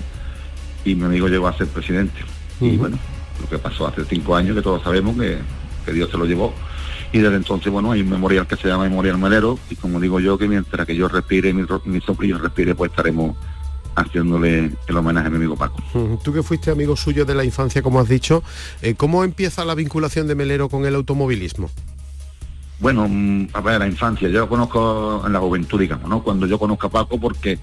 y 0.86 0.96
mi 0.96 1.04
amigo 1.04 1.28
llegó 1.28 1.48
a 1.48 1.58
ser 1.58 1.68
presidente. 1.68 2.20
Y 2.60 2.78
bueno, 2.78 2.98
lo 3.40 3.50
que 3.50 3.58
pasó 3.58 3.88
hace 3.88 4.06
cinco 4.06 4.36
años 4.36 4.56
que 4.56 4.62
todos 4.62 4.84
sabemos 4.84 5.18
que 5.18 5.40
que 5.86 5.94
Dios 5.94 6.10
se 6.10 6.18
lo 6.18 6.26
llevó. 6.26 6.54
Y 7.12 7.20
desde 7.20 7.36
entonces, 7.36 7.72
bueno, 7.72 7.92
hay 7.92 8.02
un 8.02 8.10
memorial 8.10 8.48
que 8.48 8.56
se 8.56 8.68
llama 8.68 8.86
Memorial 8.86 9.18
Melero, 9.18 9.60
y 9.70 9.76
como 9.76 10.00
digo 10.00 10.20
yo, 10.20 10.38
que 10.38 10.48
mientras 10.48 10.88
que 10.88 10.96
yo 10.96 11.08
respire, 11.08 11.54
mi, 11.54 11.66
mi 11.86 12.00
sombrillo 12.02 12.38
respire, 12.38 12.74
pues 12.74 12.92
estaremos 12.92 13.36
haciéndole 13.96 14.72
el 14.88 14.98
homenaje 14.98 15.28
a 15.28 15.30
mi 15.30 15.36
amigo 15.36 15.58
Paco. 15.58 15.84
Tú 16.24 16.32
que 16.32 16.42
fuiste 16.42 16.72
amigo 16.72 16.96
suyo 16.96 17.26
de 17.26 17.36
la 17.36 17.44
infancia, 17.44 17.82
como 17.82 18.00
has 18.00 18.08
dicho, 18.08 18.44
eh, 18.82 18.96
¿cómo 18.96 19.26
empieza 19.26 19.66
la 19.66 19.76
vinculación 19.76 20.28
de 20.28 20.36
Melero 20.36 20.70
con 20.70 20.86
el 20.86 20.96
automovilismo? 20.96 21.70
Bueno, 22.80 23.06
mm, 23.10 23.50
a 23.54 23.60
ver, 23.60 23.80
la 23.80 23.88
infancia, 23.88 24.30
yo 24.30 24.40
lo 24.40 24.50
conozco 24.50 25.24
en 25.26 25.34
la 25.34 25.40
juventud, 25.40 25.80
digamos, 25.80 26.10
¿no? 26.10 26.24
Cuando 26.24 26.48
yo 26.48 26.58
conozco 26.58 26.88
a 26.88 26.90
Paco, 26.90 27.20
porque 27.20 27.60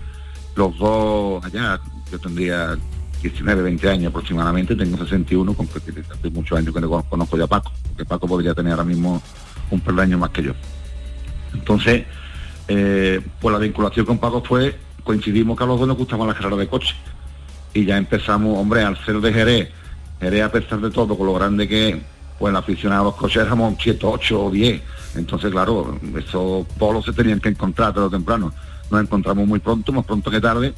los 0.54 0.76
dos 0.76 1.42
allá, 1.42 1.80
yo 2.12 2.18
tendría 2.18 2.76
19, 3.22 3.62
20 3.62 3.88
años 3.88 4.10
aproximadamente, 4.10 4.76
tengo 4.76 4.96
61, 4.96 5.54
con 5.54 5.66
hace 5.66 6.30
muchos 6.30 6.58
años 6.58 6.74
que 6.74 6.80
no 6.80 7.02
conozco 7.02 7.36
ya 7.36 7.44
a 7.44 7.48
Paco, 7.48 7.72
que 7.96 8.04
Paco 8.04 8.28
podría 8.28 8.54
tener 8.54 8.72
ahora 8.72 8.84
mismo 8.84 9.20
un 9.70 9.80
par 9.80 9.94
de 9.94 10.02
años 10.02 10.20
más 10.20 10.30
que 10.30 10.42
yo. 10.42 10.52
Entonces, 11.52 12.04
eh, 12.68 13.20
pues 13.40 13.52
la 13.52 13.58
vinculación 13.58 14.06
con 14.06 14.18
Paco 14.18 14.42
fue 14.42 14.76
coincidimos 15.02 15.56
que 15.56 15.64
a 15.64 15.66
los 15.66 15.78
dos 15.78 15.88
nos 15.88 15.96
gustaban 15.96 16.26
las 16.26 16.36
carreras 16.36 16.58
de 16.58 16.68
coche. 16.68 16.94
Y 17.72 17.86
ya 17.86 17.96
empezamos, 17.96 18.58
hombre, 18.58 18.82
al 18.82 19.02
ser 19.04 19.20
de 19.20 19.32
Jerez, 19.32 19.70
Jerez 20.20 20.42
a 20.42 20.52
pesar 20.52 20.80
de 20.80 20.90
todo, 20.90 21.16
con 21.16 21.26
lo 21.26 21.32
grande 21.34 21.66
que 21.66 22.00
pues 22.38 22.52
la 22.52 22.60
afición 22.60 22.92
a 22.92 23.02
los 23.02 23.14
coches 23.14 23.42
éramos 23.42 23.74
7, 23.80 24.06
8 24.06 24.44
o 24.44 24.50
10. 24.50 24.82
Entonces, 25.16 25.50
claro, 25.50 25.98
esos 26.16 26.66
polos 26.78 27.04
se 27.06 27.12
tenían 27.12 27.40
que 27.40 27.48
encontrar 27.48 27.92
tarde 27.92 28.06
o 28.06 28.10
temprano. 28.10 28.52
Nos 28.90 29.02
encontramos 29.02 29.46
muy 29.46 29.60
pronto, 29.60 29.92
más 29.92 30.04
pronto 30.04 30.30
que 30.30 30.40
tarde, 30.40 30.74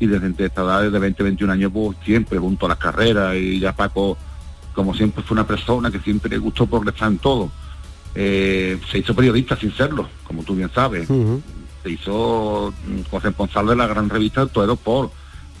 y 0.00 0.06
desde 0.06 0.46
esta 0.46 0.62
edad, 0.62 0.90
de 0.90 0.98
20, 0.98 1.22
21 1.22 1.52
años, 1.52 1.70
pues 1.72 1.96
siempre 2.04 2.38
junto 2.38 2.66
a 2.66 2.70
las 2.70 2.78
carreras, 2.78 3.36
y 3.36 3.60
ya 3.60 3.72
Paco, 3.72 4.16
como 4.74 4.94
siempre 4.94 5.22
fue 5.22 5.34
una 5.34 5.46
persona 5.46 5.90
que 5.90 6.00
siempre 6.00 6.30
le 6.30 6.38
gustó 6.38 6.66
progresar 6.66 7.12
en 7.12 7.18
todo. 7.18 7.50
Eh, 8.14 8.80
se 8.90 8.98
hizo 8.98 9.14
periodista 9.14 9.56
sin 9.56 9.72
serlo, 9.72 10.08
como 10.24 10.42
tú 10.42 10.56
bien 10.56 10.70
sabes 10.74 11.08
se 11.82 11.90
hizo 11.90 12.72
corresponsable 13.10 13.70
de 13.70 13.76
la 13.76 13.86
gran 13.86 14.08
revista 14.08 14.46
Todo 14.46 14.76
por 14.76 15.10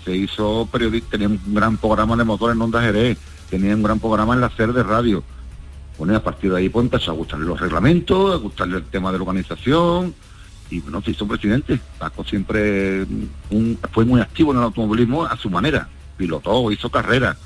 se 0.04 0.16
hizo 0.16 0.66
periodista, 0.72 1.10
tenía 1.10 1.28
un 1.28 1.38
gran 1.48 1.76
programa 1.76 2.16
de 2.16 2.24
motor 2.24 2.52
en 2.52 2.62
Onda 2.62 2.80
Jerez, 2.80 3.18
tenía 3.50 3.74
un 3.74 3.82
gran 3.82 3.98
programa 3.98 4.32
en 4.32 4.40
la 4.40 4.48
SER 4.48 4.72
de 4.72 4.82
radio. 4.82 5.22
Bueno, 5.98 6.16
a 6.16 6.22
partir 6.22 6.50
de 6.50 6.56
ahí 6.56 6.70
pues 6.70 6.84
empezó 6.84 7.10
a 7.10 7.14
gustarle 7.14 7.44
los 7.44 7.60
reglamentos, 7.60 8.32
a 8.32 8.36
gustarle 8.36 8.78
el 8.78 8.84
tema 8.84 9.12
de 9.12 9.18
la 9.18 9.24
organización, 9.24 10.14
y 10.70 10.80
bueno, 10.80 11.02
se 11.02 11.10
hizo 11.10 11.26
presidente. 11.26 11.80
Paco 11.98 12.24
siempre 12.24 13.06
fue 13.92 14.04
muy 14.04 14.20
activo 14.20 14.52
en 14.52 14.58
el 14.58 14.64
automovilismo 14.64 15.24
a 15.24 15.36
su 15.36 15.50
manera, 15.50 15.88
pilotó, 16.16 16.70
hizo 16.70 16.90
carrera 16.90 17.36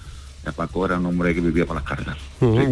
Paco 0.53 0.85
era 0.85 0.99
un 0.99 1.07
hombre 1.07 1.35
que 1.35 1.41
vivía 1.41 1.67
para 1.67 1.81
las 1.81 1.89
carreras. 1.89 2.17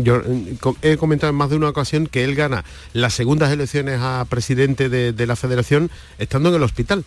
Yo 0.02 0.16
eh, 0.16 0.56
he 0.82 0.96
comentado 0.96 1.30
en 1.30 1.36
más 1.36 1.50
de 1.50 1.56
una 1.56 1.68
ocasión 1.68 2.06
que 2.06 2.24
él 2.24 2.34
gana 2.34 2.64
las 2.92 3.14
segundas 3.14 3.50
elecciones 3.50 3.98
a 4.00 4.24
presidente 4.28 4.88
de, 4.88 5.26
la 5.26 5.36
federación 5.36 5.90
estando 6.18 6.48
en 6.50 6.56
el 6.56 6.62
hospital. 6.62 7.04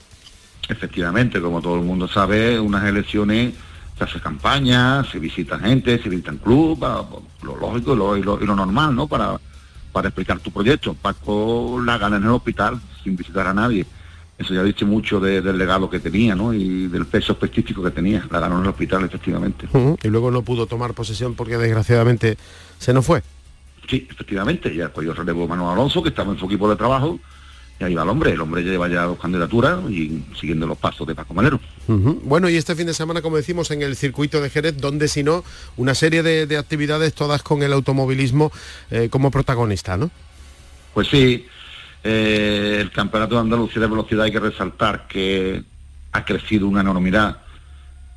Efectivamente, 0.67 1.39
como 1.41 1.61
todo 1.61 1.75
el 1.75 1.81
mundo 1.81 2.07
sabe, 2.07 2.59
unas 2.59 2.83
elecciones 2.85 3.53
se 3.97 4.03
hace 4.03 4.19
campaña, 4.19 5.03
se 5.09 5.19
visita 5.19 5.59
gente, 5.59 6.01
se 6.01 6.09
visita 6.09 6.33
club, 6.43 6.79
lo 7.43 7.55
lógico 7.55 7.93
y 7.93 8.23
lo, 8.23 8.39
y 8.41 8.45
lo, 8.45 8.55
normal, 8.55 8.95
¿no? 8.95 9.07
Para, 9.07 9.39
para 9.95 10.09
explicar 10.09 10.39
tu 10.39 10.51
proyecto. 10.51 10.93
Paco 10.93 11.81
la 11.81 11.97
gana 11.97 12.17
en 12.17 12.23
el 12.23 12.29
hospital 12.31 12.81
sin 13.01 13.15
visitar 13.15 13.47
a 13.47 13.53
nadie 13.53 13.85
eso 14.37 14.53
ya 14.53 14.63
dice 14.63 14.83
mucho 14.83 15.19
del 15.21 15.57
legado 15.57 15.89
que 15.89 15.99
tenía, 16.01 16.35
¿no? 16.35 16.53
Y 16.53 16.87
del 16.87 17.05
peso 17.05 17.33
específico 17.33 17.81
que 17.81 17.91
tenía. 17.91 18.27
La 18.29 18.41
ganó 18.41 18.57
en 18.57 18.63
el 18.63 18.69
hospital, 18.69 19.05
efectivamente. 19.05 19.67
Y 20.03 20.07
luego 20.09 20.29
no 20.29 20.41
pudo 20.41 20.67
tomar 20.67 20.93
posesión 20.93 21.35
porque 21.35 21.57
desgraciadamente 21.57 22.37
se 22.77 22.93
nos 22.93 23.05
fue. 23.05 23.23
Sí, 23.89 24.05
efectivamente. 24.09 24.75
Ya 24.75 24.89
pues 24.89 25.07
yo 25.07 25.13
relevo 25.13 25.47
Manuel 25.47 25.71
Alonso, 25.71 26.03
que 26.03 26.09
estaba 26.09 26.33
en 26.33 26.37
su 26.37 26.47
equipo 26.47 26.69
de 26.69 26.75
trabajo, 26.75 27.17
y 27.79 27.83
ahí 27.83 27.93
va 27.93 28.03
el 28.03 28.09
hombre. 28.09 28.31
El 28.31 28.41
hombre 28.41 28.63
lleva 28.63 28.87
ya 28.87 29.03
dos 29.03 29.19
candidaturas 29.19 29.79
y 29.89 30.23
siguiendo 30.39 30.65
los 30.67 30.77
pasos 30.77 31.05
de 31.07 31.15
Paco 31.15 31.33
Manero. 31.33 31.59
Bueno, 31.87 32.49
y 32.49 32.55
este 32.55 32.75
fin 32.75 32.87
de 32.87 32.93
semana, 32.93 33.21
como 33.21 33.37
decimos, 33.37 33.69
en 33.71 33.81
el 33.81 33.95
circuito 33.95 34.41
de 34.41 34.49
Jerez, 34.49 34.77
donde 34.77 35.07
si 35.07 35.23
no, 35.23 35.43
una 35.77 35.93
serie 35.93 36.23
de, 36.23 36.57
actividades 36.57 37.13
todas 37.13 37.43
con 37.43 37.63
el 37.63 37.73
automovilismo 37.73 38.51
eh, 38.89 39.09
como 39.09 39.29
protagonista, 39.29 39.97
¿no? 39.97 40.09
Pues 40.93 41.09
sí, 41.09 41.45
eh, 42.03 42.77
el 42.79 42.91
Campeonato 42.91 43.35
de 43.35 43.41
Andalucía 43.41 43.81
de 43.81 43.87
Velocidad 43.87 44.23
hay 44.23 44.31
que 44.31 44.39
resaltar 44.39 45.07
que 45.07 45.63
ha 46.13 46.23
crecido 46.23 46.67
una 46.67 46.79
enormidad. 46.79 47.39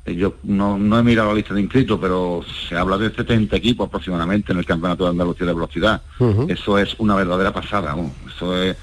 Eh, 0.05 0.15
yo 0.15 0.37
no, 0.43 0.77
he 0.97 1.03
mirado 1.03 1.29
la 1.29 1.35
lista 1.35 1.53
de 1.53 1.61
inscritos, 1.61 1.99
pero 2.01 2.41
se 2.69 2.77
habla 2.77 2.97
de 2.97 3.13
70 3.13 3.57
equipos 3.57 3.87
aproximadamente 3.87 4.53
en 4.53 4.59
el 4.59 4.65
Campeonato 4.65 5.03
de 5.03 5.09
Andalucía 5.09 5.45
de 5.45 5.53
Velocidad. 5.53 6.01
Eso 6.47 6.77
es 6.77 6.95
una 6.97 7.15
verdadera 7.15 7.51
pasada. 7.51 7.93
Eso 8.33 8.63
es 8.63 8.77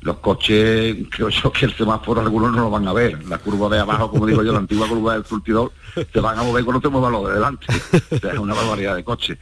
los 0.00 0.18
coches, 0.18 0.96
creo 1.10 1.28
yo 1.28 1.52
que 1.52 1.66
el 1.66 1.74
semáforo 1.74 2.20
algunos 2.20 2.52
no 2.52 2.62
lo 2.62 2.70
van 2.70 2.86
a 2.86 2.92
ver. 2.92 3.26
La 3.26 3.38
curva 3.38 3.68
de 3.68 3.80
abajo, 3.80 4.10
como 4.10 4.26
digo 4.26 4.42
yo, 4.42 4.52
la 4.52 4.58
antigua 4.58 4.88
curva 4.88 5.14
del 5.14 5.24
surtidor, 5.24 5.72
se 6.12 6.20
van 6.20 6.38
a 6.38 6.42
mover 6.42 6.64
cuando 6.64 6.80
te 6.80 6.88
muevas 6.88 7.12
lo 7.12 7.28
de 7.28 7.34
delante. 7.34 7.66
es 8.10 8.38
una 8.38 8.54
barbaridad 8.54 8.96
de 8.96 9.04
coches. 9.04 9.38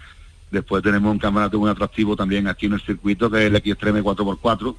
Después 0.51 0.83
tenemos 0.83 1.11
un 1.11 1.19
campeonato 1.19 1.59
muy 1.59 1.71
atractivo 1.71 2.17
también 2.17 2.49
aquí 2.49 2.67
en 2.67 2.75
el 2.75 2.81
circuito, 2.81 3.31
que 3.31 3.39
es 3.39 3.45
el 3.45 3.57
X-Treme 3.57 4.03
4x4, 4.03 4.77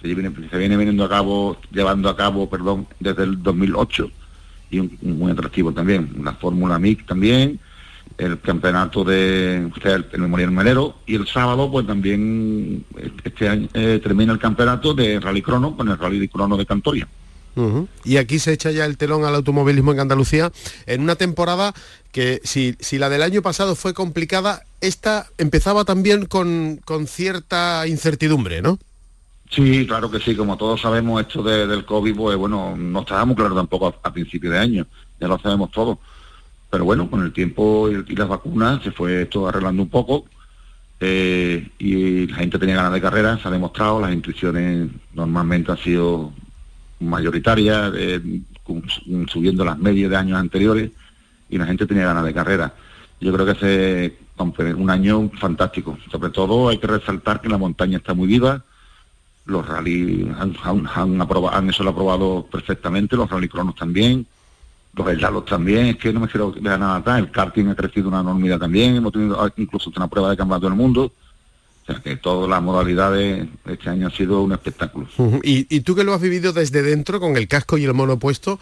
se, 0.00 0.14
viene, 0.14 0.32
se 0.48 0.58
viene 0.58 0.76
viniendo 0.76 1.04
a 1.04 1.08
cabo, 1.08 1.56
llevando 1.70 2.08
a 2.08 2.16
cabo, 2.16 2.48
perdón, 2.48 2.86
desde 2.98 3.24
el 3.24 3.42
2008 3.42 4.10
y 4.70 4.80
muy 5.02 5.32
atractivo 5.32 5.72
también, 5.72 6.10
una 6.16 6.32
Fórmula 6.32 6.78
MIC 6.78 7.06
también, 7.06 7.58
el 8.18 8.40
campeonato 8.40 9.04
de 9.04 9.70
el, 9.84 10.20
Memorial 10.20 10.50
Melero 10.50 10.96
y 11.06 11.14
el 11.14 11.26
sábado 11.26 11.70
pues 11.70 11.86
también 11.86 12.84
este 13.24 13.48
año 13.48 13.68
eh, 13.74 14.00
termina 14.02 14.32
el 14.32 14.38
campeonato 14.38 14.94
de 14.94 15.18
Rally 15.20 15.42
Crono 15.42 15.76
con 15.76 15.88
el 15.88 15.98
Rally 15.98 16.18
de 16.18 16.28
Crono 16.28 16.56
de 16.56 16.66
Cantoria. 16.66 17.08
Y 18.04 18.16
aquí 18.16 18.38
se 18.38 18.52
echa 18.52 18.70
ya 18.70 18.86
el 18.86 18.96
telón 18.96 19.24
al 19.24 19.34
automovilismo 19.34 19.92
en 19.92 20.00
Andalucía 20.00 20.50
en 20.86 21.02
una 21.02 21.16
temporada 21.16 21.74
que 22.12 22.40
si, 22.44 22.76
si 22.80 22.96
la 22.96 23.08
del 23.08 23.22
año 23.22 23.42
pasado 23.42 23.74
fue 23.74 23.92
complicada, 23.92 24.62
esta 24.80 25.26
empezaba 25.36 25.84
también 25.84 26.26
con, 26.26 26.80
con 26.84 27.06
cierta 27.06 27.86
incertidumbre, 27.86 28.62
¿no? 28.62 28.78
Sí, 29.50 29.84
claro 29.86 30.10
que 30.10 30.20
sí, 30.20 30.36
como 30.36 30.56
todos 30.56 30.80
sabemos 30.80 31.20
esto 31.20 31.42
del 31.42 31.84
COVID, 31.84 32.14
pues 32.14 32.36
bueno, 32.36 32.76
no 32.76 33.00
estábamos 33.00 33.36
claro 33.36 33.54
tampoco 33.54 33.92
a, 34.00 34.12
principio 34.12 34.50
de 34.50 34.58
año, 34.58 34.86
ya 35.20 35.26
lo 35.26 35.38
sabemos 35.38 35.72
todos. 35.72 35.98
Pero 36.70 36.84
bueno, 36.84 37.10
con 37.10 37.22
el 37.22 37.32
tiempo 37.32 37.88
y, 37.90 38.14
las 38.14 38.28
vacunas 38.28 38.82
se 38.82 38.92
fue 38.92 39.22
esto 39.22 39.48
arreglando 39.48 39.82
un 39.82 39.88
poco 39.88 40.24
eh, 41.00 41.68
y 41.78 42.26
la 42.28 42.36
gente 42.36 42.58
tenía 42.58 42.76
ganas 42.76 42.92
de 42.92 43.00
carrera, 43.00 43.38
se 43.38 43.48
ha 43.48 43.50
demostrado, 43.50 44.00
las 44.00 44.12
intuiciones 44.12 44.88
normalmente 45.12 45.72
han 45.72 45.78
sido 45.78 46.32
mayoritarias, 47.00 47.92
eh, 47.96 48.20
subiendo 49.26 49.64
las 49.64 49.78
medias 49.78 50.10
de 50.10 50.16
años 50.16 50.38
anteriores 50.38 50.90
y 51.48 51.58
la 51.58 51.66
gente 51.66 51.86
tenía 51.86 52.04
ganas 52.04 52.24
de 52.24 52.34
carrera. 52.34 52.74
Yo 53.20 53.32
creo 53.32 53.44
que 53.44 53.52
hace 53.52 54.16
un 54.76 54.90
año 54.90 55.30
fantástico. 55.38 55.98
Sobre 56.10 56.30
todo 56.30 56.68
hay 56.68 56.78
que 56.78 56.86
resaltar 56.86 57.40
que 57.40 57.48
la 57.48 57.58
montaña 57.58 57.98
está 57.98 58.14
muy 58.14 58.26
viva, 58.26 58.64
los 59.44 59.66
rally 59.66 60.30
han, 60.38 60.56
han, 60.94 61.20
aprobado, 61.20 61.54
han 61.54 61.68
eso 61.68 61.82
lo 61.82 61.90
aprobado 61.90 62.46
perfectamente, 62.50 63.16
los 63.16 63.28
rally 63.28 63.48
cronos 63.48 63.74
también, 63.74 64.26
los 64.94 65.08
helados 65.08 65.44
también, 65.44 65.86
es 65.86 65.96
que 65.96 66.12
no 66.12 66.20
me 66.20 66.28
quiero 66.28 66.52
dejar 66.52 66.80
nada 66.80 66.96
atrás, 66.96 67.18
el 67.18 67.30
karting 67.30 67.68
ha 67.68 67.74
crecido 67.74 68.08
una 68.08 68.20
enormidad 68.20 68.58
también, 68.58 68.96
hemos 68.96 69.12
tenido 69.12 69.52
incluso 69.56 69.90
una 69.96 70.08
prueba 70.08 70.30
de 70.30 70.36
campeonato 70.36 70.66
del 70.66 70.76
mundo, 70.76 71.12
o 71.82 71.86
sea 71.86 72.00
que 72.00 72.16
todas 72.16 72.48
las 72.48 72.62
modalidades 72.62 73.48
este 73.66 73.88
año 73.88 74.06
han 74.06 74.12
sido 74.12 74.42
un 74.42 74.52
espectáculo. 74.52 75.08
¿Y, 75.42 75.74
y 75.74 75.80
tú 75.80 75.94
que 75.94 76.04
lo 76.04 76.12
has 76.12 76.20
vivido 76.20 76.52
desde 76.52 76.82
dentro, 76.82 77.20
con 77.20 77.36
el 77.36 77.48
casco 77.48 77.78
y 77.78 77.84
el 77.84 77.94
mono 77.94 78.18
puesto, 78.18 78.58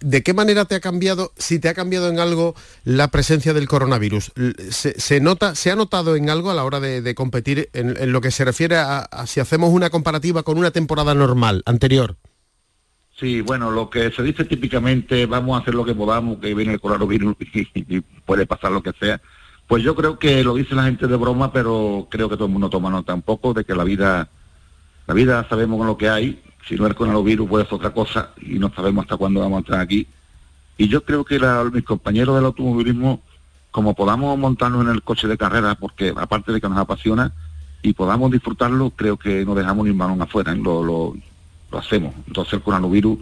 ¿De 0.00 0.22
qué 0.22 0.34
manera 0.34 0.64
te 0.64 0.74
ha 0.74 0.80
cambiado, 0.80 1.32
si 1.36 1.58
te 1.58 1.68
ha 1.68 1.74
cambiado 1.74 2.08
en 2.08 2.18
algo 2.18 2.54
la 2.84 3.08
presencia 3.08 3.52
del 3.52 3.68
coronavirus? 3.68 4.32
¿Se, 4.70 5.20
nota, 5.20 5.54
se 5.54 5.70
ha 5.70 5.76
notado 5.76 6.16
en 6.16 6.30
algo 6.30 6.50
a 6.50 6.54
la 6.54 6.64
hora 6.64 6.80
de, 6.80 7.14
competir 7.14 7.68
en, 7.72 8.12
lo 8.12 8.20
que 8.20 8.30
se 8.30 8.44
refiere 8.44 8.76
a, 8.76 9.08
si 9.26 9.40
hacemos 9.40 9.70
una 9.70 9.90
comparativa 9.90 10.42
con 10.42 10.58
una 10.58 10.70
temporada 10.70 11.14
normal, 11.14 11.62
anterior? 11.66 12.16
Sí, 13.18 13.40
bueno, 13.40 13.70
lo 13.70 13.88
que 13.88 14.10
se 14.10 14.22
dice 14.22 14.44
típicamente, 14.44 15.24
vamos 15.26 15.58
a 15.58 15.62
hacer 15.62 15.74
lo 15.74 15.84
que 15.84 15.94
podamos, 15.94 16.38
que 16.38 16.54
viene 16.54 16.74
el 16.74 16.80
coronavirus 16.80 17.36
y, 17.74 18.00
puede 18.00 18.46
pasar 18.46 18.72
lo 18.72 18.82
que 18.82 18.92
sea. 18.92 19.20
Pues 19.66 19.82
yo 19.82 19.96
creo 19.96 20.18
que 20.18 20.44
lo 20.44 20.54
dice 20.54 20.74
la 20.74 20.84
gente 20.84 21.06
de 21.06 21.16
broma, 21.16 21.52
pero 21.52 22.06
creo 22.10 22.28
que 22.28 22.36
todo 22.36 22.46
el 22.46 22.52
mundo 22.52 22.70
toma 22.70 22.90
nota 22.90 23.14
un 23.14 23.22
poco 23.22 23.54
de 23.54 23.64
que 23.64 23.74
la 23.74 23.84
vida, 23.84 24.28
la 25.06 25.14
vida 25.14 25.46
sabemos 25.48 25.78
con 25.78 25.86
lo 25.86 25.96
que 25.96 26.08
hay 26.08 26.42
si 26.66 26.74
no 26.74 26.86
es 26.86 26.94
con 26.94 27.14
el 27.14 27.22
virus 27.22 27.48
puede 27.48 27.64
ser 27.64 27.74
otra 27.74 27.94
cosa 27.94 28.30
y 28.40 28.58
no 28.58 28.72
sabemos 28.74 29.04
hasta 29.04 29.16
cuándo 29.16 29.40
vamos 29.40 29.58
a 29.58 29.60
estar 29.60 29.80
aquí. 29.80 30.06
Y 30.76 30.88
yo 30.88 31.04
creo 31.04 31.24
que 31.24 31.40
mis 31.72 31.84
compañeros 31.84 32.34
del 32.34 32.44
automovilismo, 32.44 33.22
como 33.70 33.94
podamos 33.94 34.36
montarnos 34.38 34.84
en 34.84 34.90
el 34.90 35.02
coche 35.02 35.28
de 35.28 35.38
carrera, 35.38 35.76
porque 35.76 36.12
aparte 36.16 36.52
de 36.52 36.60
que 36.60 36.68
nos 36.68 36.78
apasiona 36.78 37.32
y 37.82 37.92
podamos 37.92 38.30
disfrutarlo, 38.30 38.90
creo 38.90 39.16
que 39.16 39.44
no 39.44 39.54
dejamos 39.54 39.86
ni 39.86 39.92
balón 39.92 40.20
afuera, 40.20 40.52
¿eh? 40.52 40.56
lo, 40.56 40.82
lo, 40.82 41.16
hacemos. 41.72 42.14
Entonces 42.26 42.54
el 42.54 42.62
coronavirus 42.62 43.18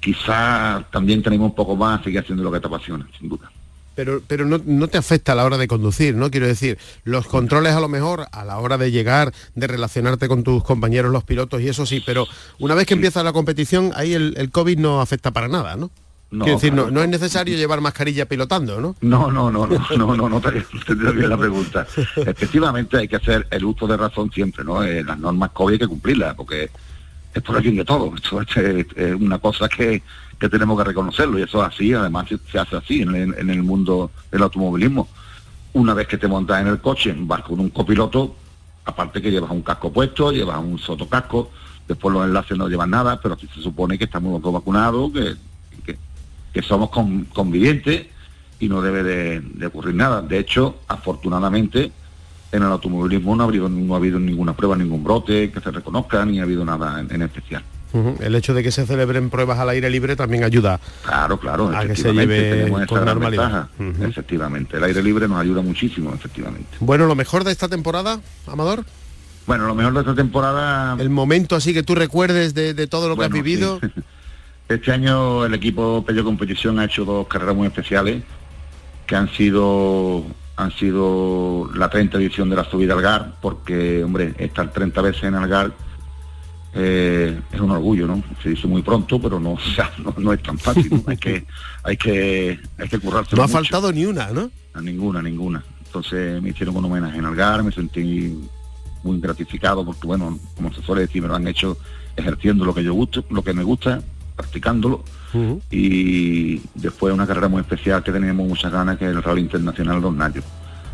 quizá 0.00 0.84
también 0.90 1.22
tenemos 1.22 1.48
un 1.48 1.54
poco 1.54 1.76
más, 1.76 2.02
sigue 2.04 2.18
haciendo 2.18 2.42
lo 2.42 2.52
que 2.52 2.60
te 2.60 2.66
apasiona, 2.66 3.06
sin 3.18 3.28
duda. 3.28 3.50
pero, 3.94 4.20
pero 4.26 4.44
no, 4.44 4.88
te 4.88 4.98
afecta 4.98 5.32
a 5.32 5.34
la 5.34 5.44
hora 5.44 5.56
de 5.56 5.66
conducir, 5.66 6.14
¿no? 6.14 6.30
Quiero 6.30 6.46
decir, 6.46 6.78
los 7.04 7.26
controles 7.26 7.72
a 7.72 7.80
lo 7.80 7.88
mejor 7.88 8.26
a 8.32 8.44
la 8.44 8.58
hora 8.58 8.76
de 8.76 8.90
llegar, 8.90 9.32
de 9.54 9.66
relacionarte 9.66 10.28
con 10.28 10.42
tus 10.42 10.62
compañeros, 10.62 11.12
los 11.12 11.24
pilotos 11.24 11.62
y 11.62 11.68
eso 11.68 11.86
sí, 11.86 12.02
pero 12.04 12.26
una 12.58 12.74
vez 12.74 12.86
que 12.86 12.94
empieza 12.94 13.22
la 13.22 13.32
competición, 13.32 13.92
ahí 13.94 14.12
el, 14.12 14.34
el 14.36 14.50
COVID 14.50 14.78
no 14.78 15.00
afecta 15.00 15.30
para 15.30 15.48
nada, 15.48 15.76
¿no? 15.76 15.90
No, 16.34 16.44
Quiero 16.44 16.58
decir, 16.58 16.72
no, 16.72 17.02
es 17.02 17.08
necesario 17.08 17.56
llevar 17.56 17.80
mascarilla 17.80 18.26
pilotando, 18.26 18.80
¿no? 18.80 18.96
No, 19.02 19.30
no, 19.30 19.52
no, 19.52 19.68
no, 19.68 19.78
no, 19.96 20.16
no, 20.16 20.28
no 20.28 20.40
te, 20.40 20.50
bien 20.94 21.28
la 21.28 21.38
pregunta. 21.38 21.86
Efectivamente 22.16 22.96
hay 22.96 23.06
que 23.06 23.16
hacer 23.16 23.46
el 23.50 23.64
uso 23.64 23.86
de 23.86 23.96
razón 23.96 24.32
siempre, 24.32 24.64
¿no? 24.64 24.82
Eh, 24.82 25.04
las 25.04 25.16
normas 25.16 25.50
COVID 25.52 25.74
hay 25.74 25.78
que 25.78 25.86
cumplirlas, 25.86 26.34
porque 26.34 26.70
es 27.34 27.42
por 27.42 27.56
el 27.56 27.76
de 27.76 27.84
todo. 27.84 28.14
Esto 28.14 28.40
es, 28.40 29.14
una 29.16 29.38
cosa 29.38 29.68
que, 29.68 30.02
tenemos 30.38 30.78
que 30.78 30.84
reconocerlo 30.84 31.38
y 31.38 31.42
eso 31.42 31.62
es 31.62 31.74
así, 31.74 31.92
además 31.92 32.28
se 32.50 32.58
hace 32.58 32.76
así 32.76 33.02
en 33.02 33.14
el, 33.14 33.62
mundo 33.62 34.10
del 34.30 34.42
automovilismo. 34.42 35.08
Una 35.72 35.94
vez 35.94 36.06
que 36.06 36.18
te 36.18 36.28
montas 36.28 36.60
en 36.60 36.68
el 36.68 36.80
coche, 36.80 37.14
vas 37.16 37.42
con 37.42 37.58
un 37.58 37.70
copiloto, 37.70 38.36
aparte 38.84 39.20
que 39.20 39.30
llevas 39.30 39.50
un 39.50 39.62
casco 39.62 39.92
puesto, 39.92 40.30
llevas 40.30 40.58
un 40.58 40.78
sotocasco, 40.78 41.50
después 41.88 42.14
los 42.14 42.24
enlaces 42.24 42.56
no 42.56 42.68
llevan 42.68 42.90
nada, 42.90 43.20
pero 43.20 43.36
si 43.36 43.48
se 43.48 43.60
supone 43.60 43.98
que 43.98 44.04
estamos 44.04 44.40
todos 44.40 44.54
vacunados, 44.54 45.10
que, 45.12 45.96
que, 46.52 46.62
somos 46.62 46.90
convivientes 46.90 48.06
y 48.60 48.68
no 48.68 48.80
debe 48.80 49.02
de 49.02 49.66
ocurrir 49.66 49.96
nada. 49.96 50.22
De 50.22 50.38
hecho, 50.38 50.76
afortunadamente, 50.86 51.90
en 52.54 52.62
el 52.62 52.70
automovilismo 52.70 53.34
no 53.34 53.42
ha 53.42 53.46
habido, 53.46 53.68
no 53.68 53.94
ha 53.94 53.96
habido 53.96 54.20
ninguna 54.20 54.54
prueba, 54.54 54.76
ningún 54.76 55.02
brote 55.02 55.50
que 55.50 55.60
se 55.60 55.70
reconozca, 55.72 56.24
ni 56.24 56.38
ha 56.38 56.44
habido 56.44 56.64
nada 56.64 57.00
en, 57.00 57.22
especial. 57.22 57.64
El 58.20 58.34
hecho 58.34 58.54
de 58.54 58.62
que 58.62 58.70
se 58.70 58.86
celebren 58.86 59.30
pruebas 59.30 59.58
al 59.58 59.68
aire 59.68 59.88
libre 59.90 60.16
también 60.16 60.42
ayuda. 60.44 60.80
Claro, 61.04 61.38
claro. 61.38 61.76
A 61.76 61.86
que 61.86 61.96
se 61.96 62.12
lleve 62.12 62.70
con 62.88 63.04
normalidad. 63.04 63.68
Efectivamente, 64.00 64.76
el 64.76 64.84
aire 64.84 65.02
libre 65.02 65.28
nos 65.28 65.40
ayuda 65.40 65.62
muchísimo, 65.62 66.12
efectivamente. 66.14 66.76
Bueno, 66.80 67.06
lo 67.06 67.14
mejor 67.14 67.44
de 67.44 67.52
esta 67.52 67.68
temporada, 67.68 68.20
Amador. 68.46 68.84
Bueno, 69.46 69.66
lo 69.66 69.74
mejor 69.74 69.94
de 69.94 70.00
esta 70.00 70.14
temporada. 70.14 70.96
El 70.98 71.10
momento 71.10 71.56
así 71.56 71.74
que 71.74 71.82
tú 71.82 71.94
recuerdes 71.94 72.54
de, 72.54 72.86
todo 72.86 73.08
lo 73.08 73.16
que 73.16 73.24
has 73.24 73.32
vivido. 73.32 73.80
Este 74.66 74.92
año 74.92 75.44
el 75.44 75.52
equipo 75.52 76.02
Pello 76.06 76.24
Competición 76.24 76.78
ha 76.78 76.86
hecho 76.86 77.04
dos 77.04 77.28
carreras 77.28 77.54
muy 77.54 77.66
especiales 77.66 78.22
que 79.06 79.14
han 79.14 79.28
sido 79.28 80.24
han 80.56 80.70
sido 80.72 81.70
la 81.74 81.88
30 81.88 82.18
edición 82.18 82.48
de 82.48 82.56
la 82.56 82.64
subida 82.64 82.94
al 82.94 83.02
GAR, 83.02 83.34
porque, 83.40 84.04
hombre, 84.04 84.34
estar 84.38 84.72
30 84.72 85.02
veces 85.02 85.24
en 85.24 85.34
Algar 85.34 85.72
eh, 86.74 87.40
es 87.52 87.60
un 87.60 87.70
orgullo, 87.70 88.06
¿no? 88.06 88.22
Se 88.42 88.50
dice 88.50 88.66
muy 88.66 88.82
pronto, 88.82 89.20
pero 89.20 89.40
no, 89.40 89.56
no, 90.16 90.32
es 90.32 90.42
tan 90.42 90.58
fácil, 90.58 91.02
hay 91.06 91.16
que, 91.16 91.46
hay 91.82 91.96
que, 91.96 92.58
hay 92.78 92.88
que 92.88 92.98
currarse. 92.98 93.36
No 93.36 93.42
ha 93.42 93.48
faltado 93.48 93.92
ni 93.92 94.04
una, 94.06 94.30
¿no? 94.30 94.50
ninguna, 94.80 95.22
ninguna. 95.22 95.62
Entonces 95.86 96.42
me 96.42 96.50
hicieron 96.50 96.76
un 96.76 96.84
homenaje 96.86 97.18
en 97.18 97.24
Algar, 97.24 97.62
me 97.62 97.70
sentí 97.70 98.48
muy 99.04 99.20
gratificado 99.20 99.84
porque 99.84 100.06
bueno, 100.06 100.38
como 100.56 100.72
se 100.72 100.82
suele 100.82 101.02
decir, 101.02 101.22
me 101.22 101.28
lo 101.28 101.36
han 101.36 101.46
hecho 101.46 101.76
ejerciendo 102.16 102.64
lo 102.64 102.74
que 102.74 102.82
yo 102.82 102.94
gusto, 102.94 103.24
lo 103.30 103.42
que 103.42 103.52
me 103.52 103.62
gusta, 103.62 104.00
practicándolo 104.36 105.04
y 105.70 106.60
después 106.74 107.12
una 107.12 107.26
carrera 107.26 107.48
muy 107.48 107.60
especial 107.60 108.02
que 108.02 108.12
tenemos 108.12 108.46
muchas 108.46 108.70
ganas 108.70 108.98
que 108.98 109.04
es 109.04 109.10
el 109.10 109.22
Rally 109.22 109.40
Internacional 109.40 110.00
Dos 110.00 110.14
Nayos. 110.14 110.44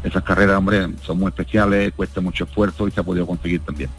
Esas 0.03 0.23
carreras, 0.25 0.57
hombre, 0.57 0.89
son 1.03 1.19
muy 1.19 1.29
especiales, 1.29 1.93
cuesta 1.95 2.23
mucho 2.23 2.45
esfuerzo 2.45 2.89
y 2.89 2.91
se 2.91 3.01
ha 3.01 3.03
podido 3.03 3.27
conseguir 3.27 3.61
también. 3.61 3.91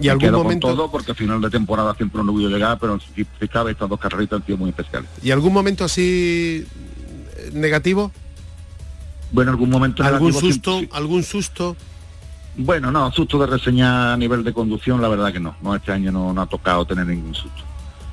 Y 0.00 0.08
algún 0.08 0.30
momento 0.30 0.68
todo 0.68 0.90
porque 0.90 1.10
al 1.10 1.16
final 1.16 1.40
de 1.40 1.50
temporada 1.50 1.92
siempre 1.94 2.22
no 2.22 2.32
voy 2.32 2.46
a 2.46 2.48
llegar, 2.48 2.78
pero 2.78 2.98
si, 3.00 3.24
cabe 3.48 3.72
estas 3.72 3.88
dos 3.88 3.98
carreras 3.98 4.32
han 4.32 4.46
sido 4.46 4.58
muy 4.58 4.70
especiales. 4.70 5.10
¿Y 5.22 5.32
algún 5.32 5.52
momento 5.52 5.84
así 5.84 6.64
eh, 7.36 7.50
negativo? 7.52 8.12
Bueno, 9.32 9.50
algún 9.50 9.70
momento 9.70 10.04
algún 10.04 10.32
susto, 10.32 10.80
algún 10.92 11.24
susto. 11.24 11.76
Bueno, 12.56 12.92
no, 12.92 13.10
susto 13.12 13.38
de 13.38 13.46
reseña 13.46 14.14
a 14.14 14.16
nivel 14.16 14.44
de 14.44 14.52
conducción, 14.52 15.02
la 15.02 15.08
verdad 15.08 15.32
que 15.32 15.40
no. 15.40 15.56
No, 15.60 15.74
este 15.74 15.92
año 15.92 16.12
no, 16.12 16.32
no 16.32 16.42
ha 16.42 16.46
tocado 16.46 16.84
tener 16.84 17.06
ningún 17.06 17.34
susto. 17.34 17.67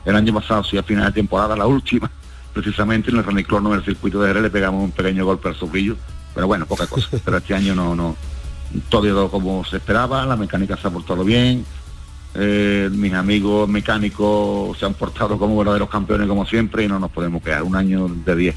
El 0.05 0.15
año 0.15 0.33
pasado, 0.33 0.63
sí, 0.63 0.77
a 0.77 0.83
final 0.83 1.05
de 1.05 1.11
temporada, 1.13 1.55
la 1.55 1.65
última, 1.65 2.09
precisamente 2.53 3.09
en 3.09 3.17
el 3.17 3.23
Raniclorno 3.23 3.71
del 3.71 3.83
circuito 3.83 4.21
de 4.21 4.27
Jerez 4.27 4.43
le 4.43 4.49
pegamos 4.49 4.83
un 4.83 4.91
pequeño 4.91 5.25
golpe 5.25 5.49
al 5.49 5.55
sobrillo, 5.55 5.97
pero 6.33 6.47
bueno, 6.47 6.65
poca 6.65 6.87
cosa. 6.87 7.09
Pero 7.25 7.37
este 7.37 7.55
año 7.55 7.73
no, 7.75 7.95
no, 7.95 8.15
todo 8.89 9.29
como 9.29 9.65
se 9.65 9.77
esperaba, 9.77 10.25
la 10.25 10.35
mecánica 10.35 10.77
se 10.77 10.87
ha 10.87 10.91
portado 10.91 11.23
bien, 11.23 11.65
eh, 12.35 12.89
mis 12.91 13.13
amigos 13.13 13.67
mecánicos 13.67 14.77
se 14.77 14.85
han 14.85 14.93
portado 14.93 15.37
como 15.37 15.57
verdaderos 15.57 15.89
campeones 15.89 16.27
como 16.27 16.45
siempre 16.45 16.83
y 16.83 16.87
no 16.87 16.99
nos 16.99 17.11
podemos 17.11 17.41
quedar, 17.41 17.63
un 17.63 17.75
año 17.75 18.07
de 18.07 18.35
10. 18.35 18.55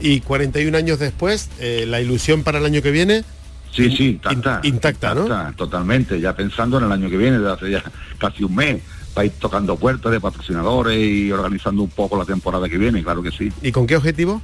Y 0.00 0.20
41 0.20 0.76
años 0.76 0.98
después, 0.98 1.50
eh, 1.58 1.84
la 1.86 2.00
ilusión 2.00 2.42
para 2.42 2.58
el 2.58 2.64
año 2.64 2.80
que 2.80 2.90
viene. 2.90 3.24
Sí, 3.72 3.94
sí, 3.96 4.08
intacta, 4.08 4.60
intacta, 4.64 5.14
¿no? 5.14 5.52
Totalmente, 5.54 6.20
ya 6.20 6.34
pensando 6.34 6.78
en 6.78 6.84
el 6.84 6.92
año 6.92 7.08
que 7.08 7.16
viene, 7.16 7.38
desde 7.38 7.52
hace 7.52 7.70
ya 7.70 7.82
casi 8.18 8.44
un 8.44 8.54
mes 8.54 8.82
para 9.14 9.26
ir 9.26 9.32
tocando 9.32 9.76
puertas 9.76 10.12
de 10.12 10.20
patrocinadores 10.20 10.98
y 10.98 11.32
organizando 11.32 11.82
un 11.82 11.90
poco 11.90 12.16
la 12.16 12.24
temporada 12.24 12.68
que 12.68 12.78
viene, 12.78 13.02
claro 13.02 13.22
que 13.22 13.30
sí. 13.30 13.52
¿Y 13.62 13.72
con 13.72 13.86
qué 13.86 13.96
objetivo? 13.96 14.40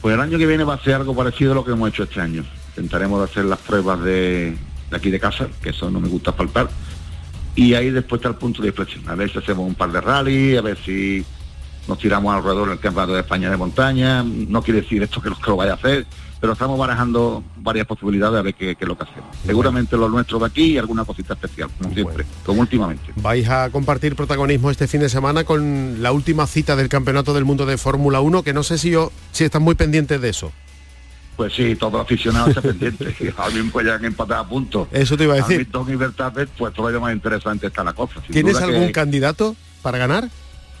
Pues 0.00 0.14
el 0.14 0.20
año 0.20 0.36
que 0.36 0.46
viene 0.46 0.64
va 0.64 0.74
a 0.74 0.82
ser 0.82 0.94
algo 0.94 1.14
parecido 1.14 1.52
a 1.52 1.54
lo 1.54 1.64
que 1.64 1.72
hemos 1.72 1.88
hecho 1.88 2.02
este 2.02 2.20
año. 2.20 2.44
Intentaremos 2.70 3.28
hacer 3.28 3.44
las 3.44 3.60
pruebas 3.60 4.02
de, 4.02 4.56
aquí 4.90 5.10
de 5.10 5.20
casa, 5.20 5.48
que 5.62 5.70
eso 5.70 5.90
no 5.90 6.00
me 6.00 6.08
gusta 6.08 6.34
palpar. 6.34 6.68
Y 7.54 7.74
ahí 7.74 7.90
después 7.90 8.18
está 8.18 8.28
el 8.28 8.36
punto 8.36 8.62
de 8.62 8.68
inflexión. 8.68 9.08
A 9.08 9.14
ver 9.14 9.30
si 9.30 9.38
hacemos 9.38 9.66
un 9.66 9.74
par 9.74 9.92
de 9.92 10.00
rally, 10.00 10.56
a 10.56 10.62
ver 10.62 10.78
si 10.84 11.24
nos 11.86 11.98
tiramos 11.98 12.34
alrededor 12.34 12.70
del 12.70 12.78
campeonato 12.78 13.14
de 13.14 13.20
España 13.20 13.50
de 13.50 13.56
montaña. 13.56 14.22
No 14.22 14.62
quiere 14.62 14.80
decir 14.80 15.02
esto 15.02 15.20
que 15.20 15.30
lo, 15.30 15.36
que 15.36 15.50
lo 15.50 15.56
vaya 15.56 15.72
a 15.72 15.74
hacer, 15.76 16.06
pero 16.42 16.54
estamos 16.54 16.76
barajando 16.76 17.44
varias 17.58 17.86
posibilidades 17.86 18.40
a 18.40 18.42
ver 18.42 18.54
qué, 18.54 18.72
es 18.72 18.88
lo 18.88 18.98
que 18.98 19.04
hacemos. 19.04 19.28
Seguramente 19.46 19.96
lo 19.96 20.08
nuestro 20.08 20.40
de 20.40 20.46
aquí 20.46 20.72
y 20.72 20.78
alguna 20.78 21.04
cosita 21.04 21.34
especial, 21.34 21.70
como 21.78 21.94
siempre, 21.94 22.26
como 22.44 22.62
últimamente. 22.62 23.12
Vais 23.14 23.48
a 23.48 23.70
compartir 23.70 24.16
protagonismo 24.16 24.68
este 24.68 24.88
fin 24.88 25.02
de 25.02 25.08
semana 25.08 25.44
con 25.44 26.02
la 26.02 26.10
última 26.10 26.48
cita 26.48 26.74
del 26.74 26.88
Campeonato 26.88 27.32
del 27.32 27.44
Mundo 27.44 27.64
de 27.64 27.78
Fórmula 27.78 28.20
1, 28.20 28.42
que 28.42 28.52
no 28.52 28.64
sé 28.64 28.76
si 28.76 28.90
yo 28.90 29.12
si 29.30 29.44
están 29.44 29.62
muy 29.62 29.76
pendientes 29.76 30.20
de 30.20 30.30
eso. 30.30 30.50
Pues 31.36 31.54
sí, 31.54 31.76
todos 31.76 32.00
aficionados 32.00 32.48
están 32.48 32.64
pendientes. 32.64 33.14
Alguien 33.38 33.70
puede 33.70 33.94
empatar 34.04 34.38
a 34.38 34.44
punto. 34.44 34.88
Eso 34.90 35.16
te 35.16 35.22
iba 35.22 35.34
a 35.34 35.36
decir. 35.36 35.60
y 35.60 36.46
pues 36.58 36.74
todavía 36.74 36.98
más 36.98 37.14
interesante 37.14 37.68
está 37.68 37.84
la 37.84 37.92
cosa. 37.92 38.20
¿Tienes 38.28 38.56
algún 38.56 38.90
candidato 38.90 39.54
para 39.80 39.96
ganar? 39.96 40.28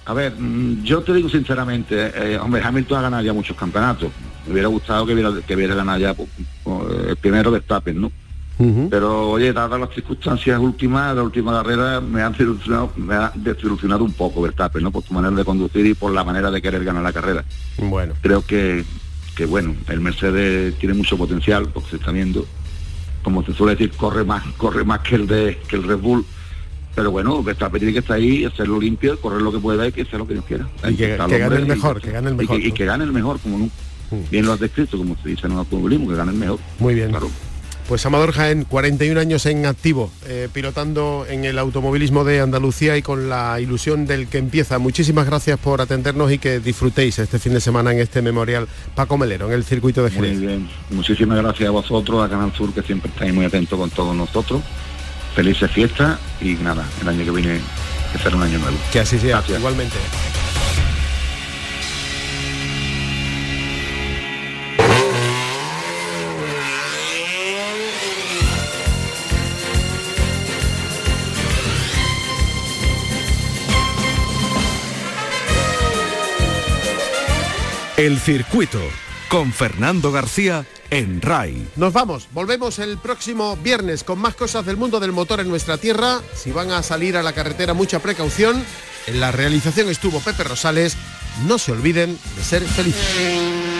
A 0.06 0.12
ver, 0.12 0.32
mm, 0.36 0.82
yo 0.82 1.02
te 1.02 1.14
digo 1.14 1.28
sinceramente, 1.28 2.10
eh, 2.16 2.36
hombre, 2.36 2.60
Hamilton 2.64 2.98
ha 2.98 3.02
ganado 3.02 3.22
ya 3.22 3.32
muchos 3.32 3.56
campeonatos. 3.56 4.10
Me 4.46 4.52
hubiera 4.52 4.68
gustado 4.68 5.06
que 5.06 5.14
hubiera, 5.14 5.30
que 5.46 5.54
hubiera 5.54 5.74
ganado 5.74 5.98
ya 5.98 6.14
pues, 6.14 6.28
el 7.08 7.16
primero 7.16 7.50
de 7.50 7.60
Stappen, 7.60 8.00
¿no? 8.00 8.12
Pero 8.90 9.30
oye, 9.30 9.52
dadas 9.52 9.80
las 9.80 9.90
circunstancias 9.90 10.56
últimas, 10.60 11.16
la 11.16 11.22
última 11.24 11.52
carrera 11.52 12.00
me 12.00 12.22
han 12.22 12.30
desilusionado, 12.30 12.92
me 12.94 13.14
ha 13.14 13.32
desilusionado 13.34 14.04
un 14.04 14.12
poco 14.12 14.40
Verstappen, 14.40 14.84
¿no? 14.84 14.92
Por 14.92 15.02
su 15.02 15.12
manera 15.12 15.34
de 15.34 15.44
conducir 15.44 15.84
y 15.84 15.94
por 15.94 16.12
la 16.12 16.22
manera 16.22 16.48
de 16.48 16.62
querer 16.62 16.84
ganar 16.84 17.02
la 17.02 17.12
carrera. 17.12 17.44
Bueno. 17.78 18.14
Creo 18.20 18.46
que, 18.46 18.84
que 19.34 19.46
bueno, 19.46 19.74
el 19.88 20.00
Mercedes 20.00 20.78
tiene 20.78 20.94
mucho 20.94 21.16
potencial, 21.16 21.70
porque 21.74 21.90
se 21.90 21.96
está 21.96 22.12
viendo, 22.12 22.46
como 23.24 23.44
se 23.44 23.52
suele 23.52 23.72
decir, 23.72 23.90
corre 23.96 24.22
más, 24.22 24.44
corre 24.56 24.84
más 24.84 25.00
que 25.00 25.16
el 25.16 25.26
de 25.26 25.58
que 25.66 25.74
el 25.74 25.82
Red 25.82 25.98
Bull 25.98 26.24
pero 26.94 27.10
bueno, 27.10 27.42
Verstappen 27.42 27.78
tiene 27.78 27.92
que 27.92 28.00
estar 28.00 28.16
ahí, 28.16 28.44
hacerlo 28.44 28.78
limpio, 28.78 29.18
correr 29.18 29.40
lo 29.40 29.50
que 29.50 29.58
pueda 29.58 29.86
y 29.86 29.92
que 29.92 30.04
sea 30.04 30.18
lo 30.18 30.26
que 30.26 30.34
Dios 30.34 30.44
quiera. 30.44 30.68
Y 30.88 30.94
que, 30.94 31.16
gane 31.16 31.56
el 31.56 31.66
mejor, 31.66 32.00
que 32.00 32.10
gane 32.10 32.28
el 32.28 32.34
mejor. 32.34 32.60
Y 32.60 32.72
que, 32.72 32.84
gane 32.84 33.04
el 33.04 33.12
mejor, 33.12 33.38
como 33.40 33.58
no. 33.58 33.70
Mm. 34.12 34.30
Bien 34.30 34.46
lo 34.46 34.52
has 34.52 34.60
descrito, 34.60 34.98
como 34.98 35.16
se 35.22 35.30
dice 35.30 35.46
en 35.46 35.52
el 35.52 35.58
automovilismo, 35.58 36.08
que 36.08 36.16
gane 36.16 36.32
el 36.32 36.38
mejor. 36.38 36.58
Muy 36.78 36.94
bien. 36.94 37.10
Claro. 37.10 37.30
Pues 37.88 38.06
Amador 38.06 38.32
Jaén, 38.32 38.64
41 38.64 39.18
años 39.18 39.44
en 39.44 39.66
activo, 39.66 40.10
eh, 40.26 40.48
pilotando 40.52 41.26
en 41.28 41.44
el 41.44 41.58
automovilismo 41.58 42.22
de 42.24 42.40
Andalucía 42.40 42.96
y 42.96 43.02
con 43.02 43.28
la 43.28 43.60
ilusión 43.60 44.06
del 44.06 44.28
que 44.28 44.38
empieza. 44.38 44.78
Muchísimas 44.78 45.26
gracias 45.26 45.58
por 45.58 45.80
atendernos 45.80 46.30
y 46.30 46.38
que 46.38 46.60
disfrutéis 46.60 47.18
este 47.18 47.40
fin 47.40 47.52
de 47.52 47.60
semana 47.60 47.92
en 47.92 47.98
este 47.98 48.22
memorial 48.22 48.68
Paco 48.94 49.18
Melero, 49.18 49.48
en 49.48 49.54
el 49.54 49.64
circuito 49.64 50.04
de 50.04 50.10
Jerez. 50.10 50.38
Muy 50.38 50.46
bien, 50.46 50.68
muchísimas 50.90 51.38
gracias 51.38 51.68
a 51.68 51.72
vosotros, 51.72 52.24
a 52.24 52.28
Canal 52.28 52.52
Sur, 52.54 52.72
que 52.72 52.82
siempre 52.82 53.10
estáis 53.10 53.34
muy 53.34 53.44
atentos 53.44 53.76
con 53.78 53.90
todos 53.90 54.14
nosotros 54.14 54.62
felices 55.34 55.70
fiestas 55.70 56.18
y 56.40 56.54
nada, 56.54 56.86
el 57.00 57.08
año 57.08 57.24
que 57.24 57.30
viene 57.30 57.60
que 58.12 58.18
será 58.18 58.36
un 58.36 58.42
año 58.42 58.58
nuevo. 58.58 58.76
Que 58.92 59.00
así 59.00 59.18
sea, 59.18 59.42
igualmente. 59.48 59.96
El 78.02 78.18
circuito 78.18 78.80
con 79.28 79.52
Fernando 79.52 80.10
García 80.10 80.66
en 80.90 81.22
RAI. 81.22 81.68
Nos 81.76 81.92
vamos, 81.92 82.26
volvemos 82.32 82.80
el 82.80 82.98
próximo 82.98 83.56
viernes 83.58 84.02
con 84.02 84.18
más 84.18 84.34
cosas 84.34 84.66
del 84.66 84.76
mundo 84.76 84.98
del 84.98 85.12
motor 85.12 85.38
en 85.38 85.48
nuestra 85.48 85.78
tierra. 85.78 86.20
Si 86.34 86.50
van 86.50 86.72
a 86.72 86.82
salir 86.82 87.16
a 87.16 87.22
la 87.22 87.32
carretera, 87.32 87.74
mucha 87.74 88.00
precaución. 88.00 88.64
En 89.06 89.20
la 89.20 89.30
realización 89.30 89.88
estuvo 89.88 90.18
Pepe 90.18 90.42
Rosales. 90.42 90.96
No 91.46 91.58
se 91.58 91.70
olviden 91.70 92.18
de 92.36 92.42
ser 92.42 92.64
felices. 92.64 93.71